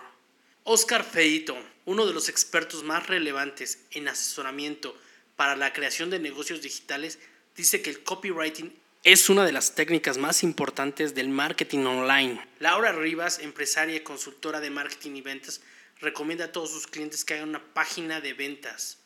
Oscar 0.64 1.04
Feito, 1.04 1.56
uno 1.86 2.06
de 2.06 2.14
los 2.14 2.30
expertos 2.30 2.84
más 2.84 3.08
relevantes 3.08 3.80
en 3.92 4.08
asesoramiento 4.08 4.98
para 5.36 5.56
la 5.56 5.74
creación 5.74 6.10
de 6.10 6.20
negocios 6.20 6.62
digitales, 6.62 7.20
dice 7.56 7.82
que 7.82 7.90
el 7.90 8.04
copywriting 8.04 8.74
es 9.04 9.30
una 9.30 9.46
de 9.46 9.52
las 9.52 9.76
técnicas 9.76 10.18
más 10.18 10.42
importantes 10.42 11.14
del 11.14 11.30
marketing 11.30 11.86
online. 11.86 12.44
Laura 12.60 12.92
Rivas, 12.92 13.38
empresaria 13.38 13.98
y 13.98 14.00
consultora 14.00 14.62
de 14.62 14.72
marketing 14.72 15.18
y 15.18 15.22
ventas, 15.22 15.62
recomienda 16.00 16.46
a 16.46 16.52
todos 16.52 16.72
sus 16.72 16.88
clientes 16.88 17.26
que 17.26 17.36
hagan 17.36 17.50
una 17.50 17.74
página 17.74 18.22
de 18.22 18.34
ventas 18.34 19.00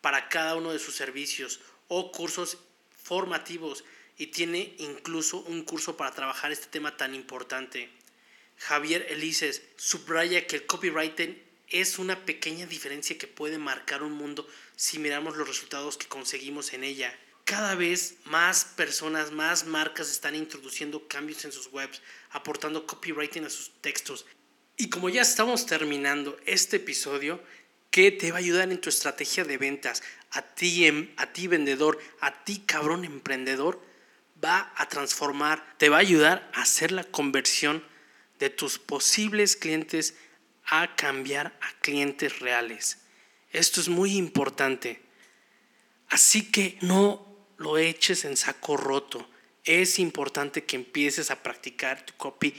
para 0.00 0.28
cada 0.28 0.56
uno 0.56 0.72
de 0.72 0.78
sus 0.78 0.94
servicios 0.94 1.60
o 1.88 2.12
cursos 2.12 2.58
formativos 3.02 3.84
y 4.18 4.28
tiene 4.28 4.74
incluso 4.78 5.38
un 5.40 5.62
curso 5.62 5.96
para 5.96 6.12
trabajar 6.12 6.52
este 6.52 6.66
tema 6.66 6.96
tan 6.96 7.14
importante. 7.14 7.90
Javier 8.58 9.06
Elises 9.10 9.62
subraya 9.76 10.46
que 10.46 10.56
el 10.56 10.66
copywriting 10.66 11.42
es 11.68 11.98
una 11.98 12.24
pequeña 12.24 12.66
diferencia 12.66 13.18
que 13.18 13.26
puede 13.26 13.58
marcar 13.58 14.02
un 14.02 14.12
mundo 14.12 14.48
si 14.76 14.98
miramos 14.98 15.36
los 15.36 15.48
resultados 15.48 15.96
que 15.96 16.06
conseguimos 16.06 16.72
en 16.72 16.84
ella. 16.84 17.16
Cada 17.44 17.74
vez 17.74 18.16
más 18.24 18.64
personas, 18.64 19.30
más 19.30 19.66
marcas 19.66 20.10
están 20.10 20.34
introduciendo 20.34 21.06
cambios 21.06 21.44
en 21.44 21.52
sus 21.52 21.68
webs, 21.68 22.00
aportando 22.30 22.86
copywriting 22.86 23.44
a 23.44 23.50
sus 23.50 23.70
textos 23.80 24.26
y 24.76 24.90
como 24.90 25.08
ya 25.08 25.22
estamos 25.22 25.66
terminando 25.66 26.36
este 26.44 26.76
episodio, 26.76 27.42
¿qué 27.90 28.10
te 28.10 28.30
va 28.30 28.36
a 28.36 28.40
ayudar 28.40 28.70
en 28.70 28.80
tu 28.80 28.90
estrategia 28.90 29.44
de 29.44 29.56
ventas? 29.56 30.02
A 30.30 30.42
ti, 30.42 30.84
em, 30.84 31.10
a 31.16 31.32
ti 31.32 31.46
vendedor, 31.46 31.98
a 32.20 32.44
ti 32.44 32.58
cabrón 32.66 33.04
emprendedor, 33.04 33.80
va 34.44 34.72
a 34.76 34.88
transformar, 34.88 35.76
te 35.78 35.88
va 35.88 35.96
a 35.96 36.00
ayudar 36.00 36.50
a 36.52 36.62
hacer 36.62 36.92
la 36.92 37.04
conversión 37.04 37.82
de 38.38 38.50
tus 38.50 38.78
posibles 38.78 39.56
clientes 39.56 40.14
a 40.66 40.94
cambiar 40.94 41.58
a 41.62 41.80
clientes 41.80 42.40
reales. 42.40 42.98
Esto 43.52 43.80
es 43.80 43.88
muy 43.88 44.16
importante. 44.16 45.00
Así 46.08 46.50
que 46.50 46.76
no 46.82 47.26
lo 47.56 47.78
eches 47.78 48.26
en 48.26 48.36
saco 48.36 48.76
roto. 48.76 49.26
Es 49.64 49.98
importante 49.98 50.64
que 50.64 50.76
empieces 50.76 51.30
a 51.30 51.42
practicar 51.42 52.04
tu 52.04 52.12
copy 52.14 52.54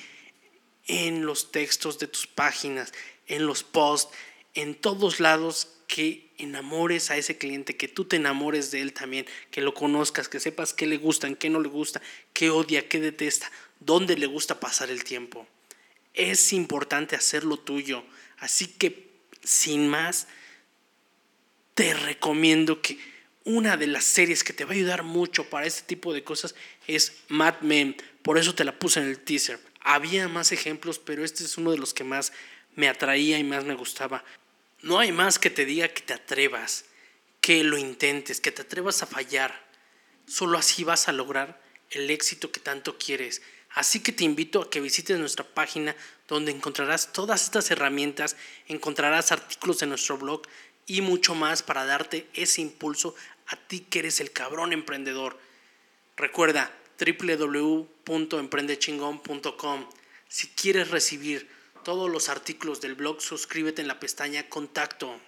en 0.88 1.26
los 1.26 1.52
textos 1.52 2.00
de 2.00 2.08
tus 2.08 2.28
páginas, 2.28 2.94
en 3.28 3.46
los 3.46 3.64
posts, 3.64 4.14
en 4.54 4.76
todos 4.76 5.20
lados 5.20 5.70
que 5.88 6.30
enamores 6.38 7.12
a 7.12 7.18
ese 7.18 7.38
cliente, 7.38 7.78
que 7.78 7.88
tú 7.88 8.06
te 8.06 8.18
enamores 8.18 8.72
de 8.72 8.82
él 8.82 8.94
también, 8.94 9.26
que 9.52 9.62
lo 9.62 9.74
conozcas, 9.74 10.28
que 10.28 10.40
sepas 10.40 10.74
qué 10.74 10.86
le 10.86 10.98
gusta, 10.98 11.34
qué 11.36 11.50
no 11.50 11.60
le 11.60 11.70
gusta, 11.70 12.02
qué 12.34 12.50
odia, 12.50 12.88
qué 12.88 13.00
detesta, 13.00 13.52
dónde 13.80 14.18
le 14.18 14.28
gusta 14.28 14.60
pasar 14.60 14.90
el 14.90 15.04
tiempo. 15.04 15.48
Es 16.14 16.54
importante 16.54 17.16
hacerlo 17.16 17.58
tuyo. 17.58 18.04
Así 18.38 18.68
que, 18.68 19.10
sin 19.44 19.88
más, 19.88 20.28
te 21.74 21.94
recomiendo 21.94 22.82
que 22.82 22.98
una 23.44 23.78
de 23.78 23.88
las 23.88 24.04
series 24.04 24.44
que 24.44 24.52
te 24.52 24.66
va 24.66 24.72
a 24.72 24.74
ayudar 24.74 25.04
mucho 25.04 25.50
para 25.50 25.66
este 25.66 25.84
tipo 25.84 26.14
de 26.14 26.24
cosas 26.24 26.54
es 26.86 27.14
Mad 27.30 27.62
Men. 27.62 27.96
Por 28.22 28.38
eso 28.38 28.54
te 28.54 28.66
la 28.66 28.78
puse 28.78 29.00
en 29.00 29.08
el 29.08 29.20
teaser. 29.20 29.60
Había 29.90 30.28
más 30.28 30.52
ejemplos, 30.52 31.00
pero 31.00 31.24
este 31.24 31.46
es 31.46 31.58
uno 31.58 31.72
de 31.72 31.78
los 31.78 31.94
que 31.94 32.04
más 32.04 32.34
me 32.76 32.90
atraía 32.90 33.40
y 33.40 33.46
más 33.46 33.64
me 33.64 33.74
gustaba. 33.74 34.22
No 34.82 35.00
hay 35.00 35.14
más 35.14 35.40
que 35.40 35.50
te 35.50 35.64
diga 35.64 35.88
que 35.88 36.02
te 36.02 36.14
atrevas, 36.14 36.84
que 37.40 37.64
lo 37.64 37.78
intentes, 37.78 38.42
que 38.42 38.52
te 38.52 38.64
atrevas 38.64 39.02
a 39.02 39.06
fallar. 39.06 39.66
Solo 40.28 40.58
así 40.58 40.84
vas 40.84 41.08
a 41.08 41.14
lograr 41.14 41.62
el 41.92 42.10
éxito 42.10 42.52
que 42.52 42.60
tanto 42.60 42.98
quieres. 42.98 43.42
Así 43.76 44.02
que 44.02 44.12
te 44.12 44.26
invito 44.26 44.62
a 44.62 44.70
que 44.70 44.82
visites 44.82 45.18
nuestra 45.20 45.46
página 45.46 45.96
donde 46.28 46.52
encontrarás 46.52 47.14
todas 47.14 47.44
estas 47.44 47.72
herramientas, 47.72 48.36
encontrarás 48.68 49.32
artículos 49.32 49.80
de 49.80 49.88
nuestro 49.88 50.18
blog 50.18 50.42
y 50.86 51.00
mucho 51.00 51.34
más 51.34 51.64
para 51.64 51.86
darte 51.86 52.28
ese 52.34 52.60
impulso 52.60 53.16
a 53.46 53.56
ti 53.56 53.80
que 53.90 54.00
eres 54.00 54.20
el 54.20 54.34
cabrón 54.34 54.74
emprendedor. 54.74 55.40
Recuerda, 56.18 56.74
www.emprendechingón.com. 57.00 59.86
Si 60.28 60.48
quieres 60.50 60.92
recibir 60.92 61.50
todos 61.84 62.10
los 62.10 62.30
artículos 62.30 62.82
del 62.82 62.96
blog, 62.96 63.22
suscríbete 63.22 63.82
en 63.82 63.88
la 63.88 64.00
pestaña 64.00 64.50
Contacto. 64.50 65.20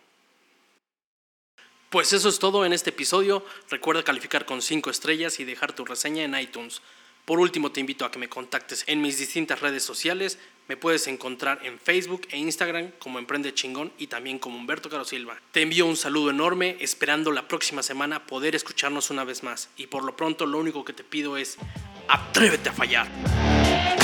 Pues 1.89 2.13
eso 2.13 2.29
es 2.29 2.37
todo 2.37 2.65
en 2.65 2.73
este 2.73 2.91
episodio. 2.91 3.43
Recuerda 3.69 4.03
calificar 4.03 4.45
con 4.45 4.61
5 4.61 4.89
estrellas 4.89 5.39
y 5.39 5.45
dejar 5.45 5.73
tu 5.73 5.85
reseña 5.85 6.23
en 6.23 6.39
iTunes. 6.39 6.81
Por 7.25 7.39
último, 7.39 7.71
te 7.71 7.79
invito 7.79 8.05
a 8.05 8.11
que 8.11 8.19
me 8.19 8.29
contactes 8.29 8.83
en 8.87 9.01
mis 9.01 9.19
distintas 9.19 9.61
redes 9.61 9.83
sociales. 9.83 10.39
Me 10.67 10.77
puedes 10.77 11.07
encontrar 11.07 11.59
en 11.63 11.79
Facebook 11.79 12.27
e 12.31 12.37
Instagram 12.37 12.91
como 12.99 13.19
Emprende 13.19 13.53
Chingón 13.53 13.91
y 13.97 14.07
también 14.07 14.39
como 14.39 14.57
Humberto 14.57 14.89
Caro 14.89 15.05
Silva. 15.05 15.39
Te 15.51 15.61
envío 15.61 15.85
un 15.85 15.97
saludo 15.97 16.29
enorme, 16.29 16.77
esperando 16.79 17.31
la 17.31 17.47
próxima 17.47 17.83
semana 17.83 18.25
poder 18.25 18.55
escucharnos 18.55 19.09
una 19.09 19.23
vez 19.23 19.43
más. 19.43 19.69
Y 19.77 19.87
por 19.87 20.03
lo 20.03 20.15
pronto, 20.15 20.45
lo 20.45 20.59
único 20.59 20.85
que 20.85 20.93
te 20.93 21.03
pido 21.03 21.37
es, 21.37 21.57
atrévete 22.07 22.69
a 22.69 22.73
fallar. 22.73 23.98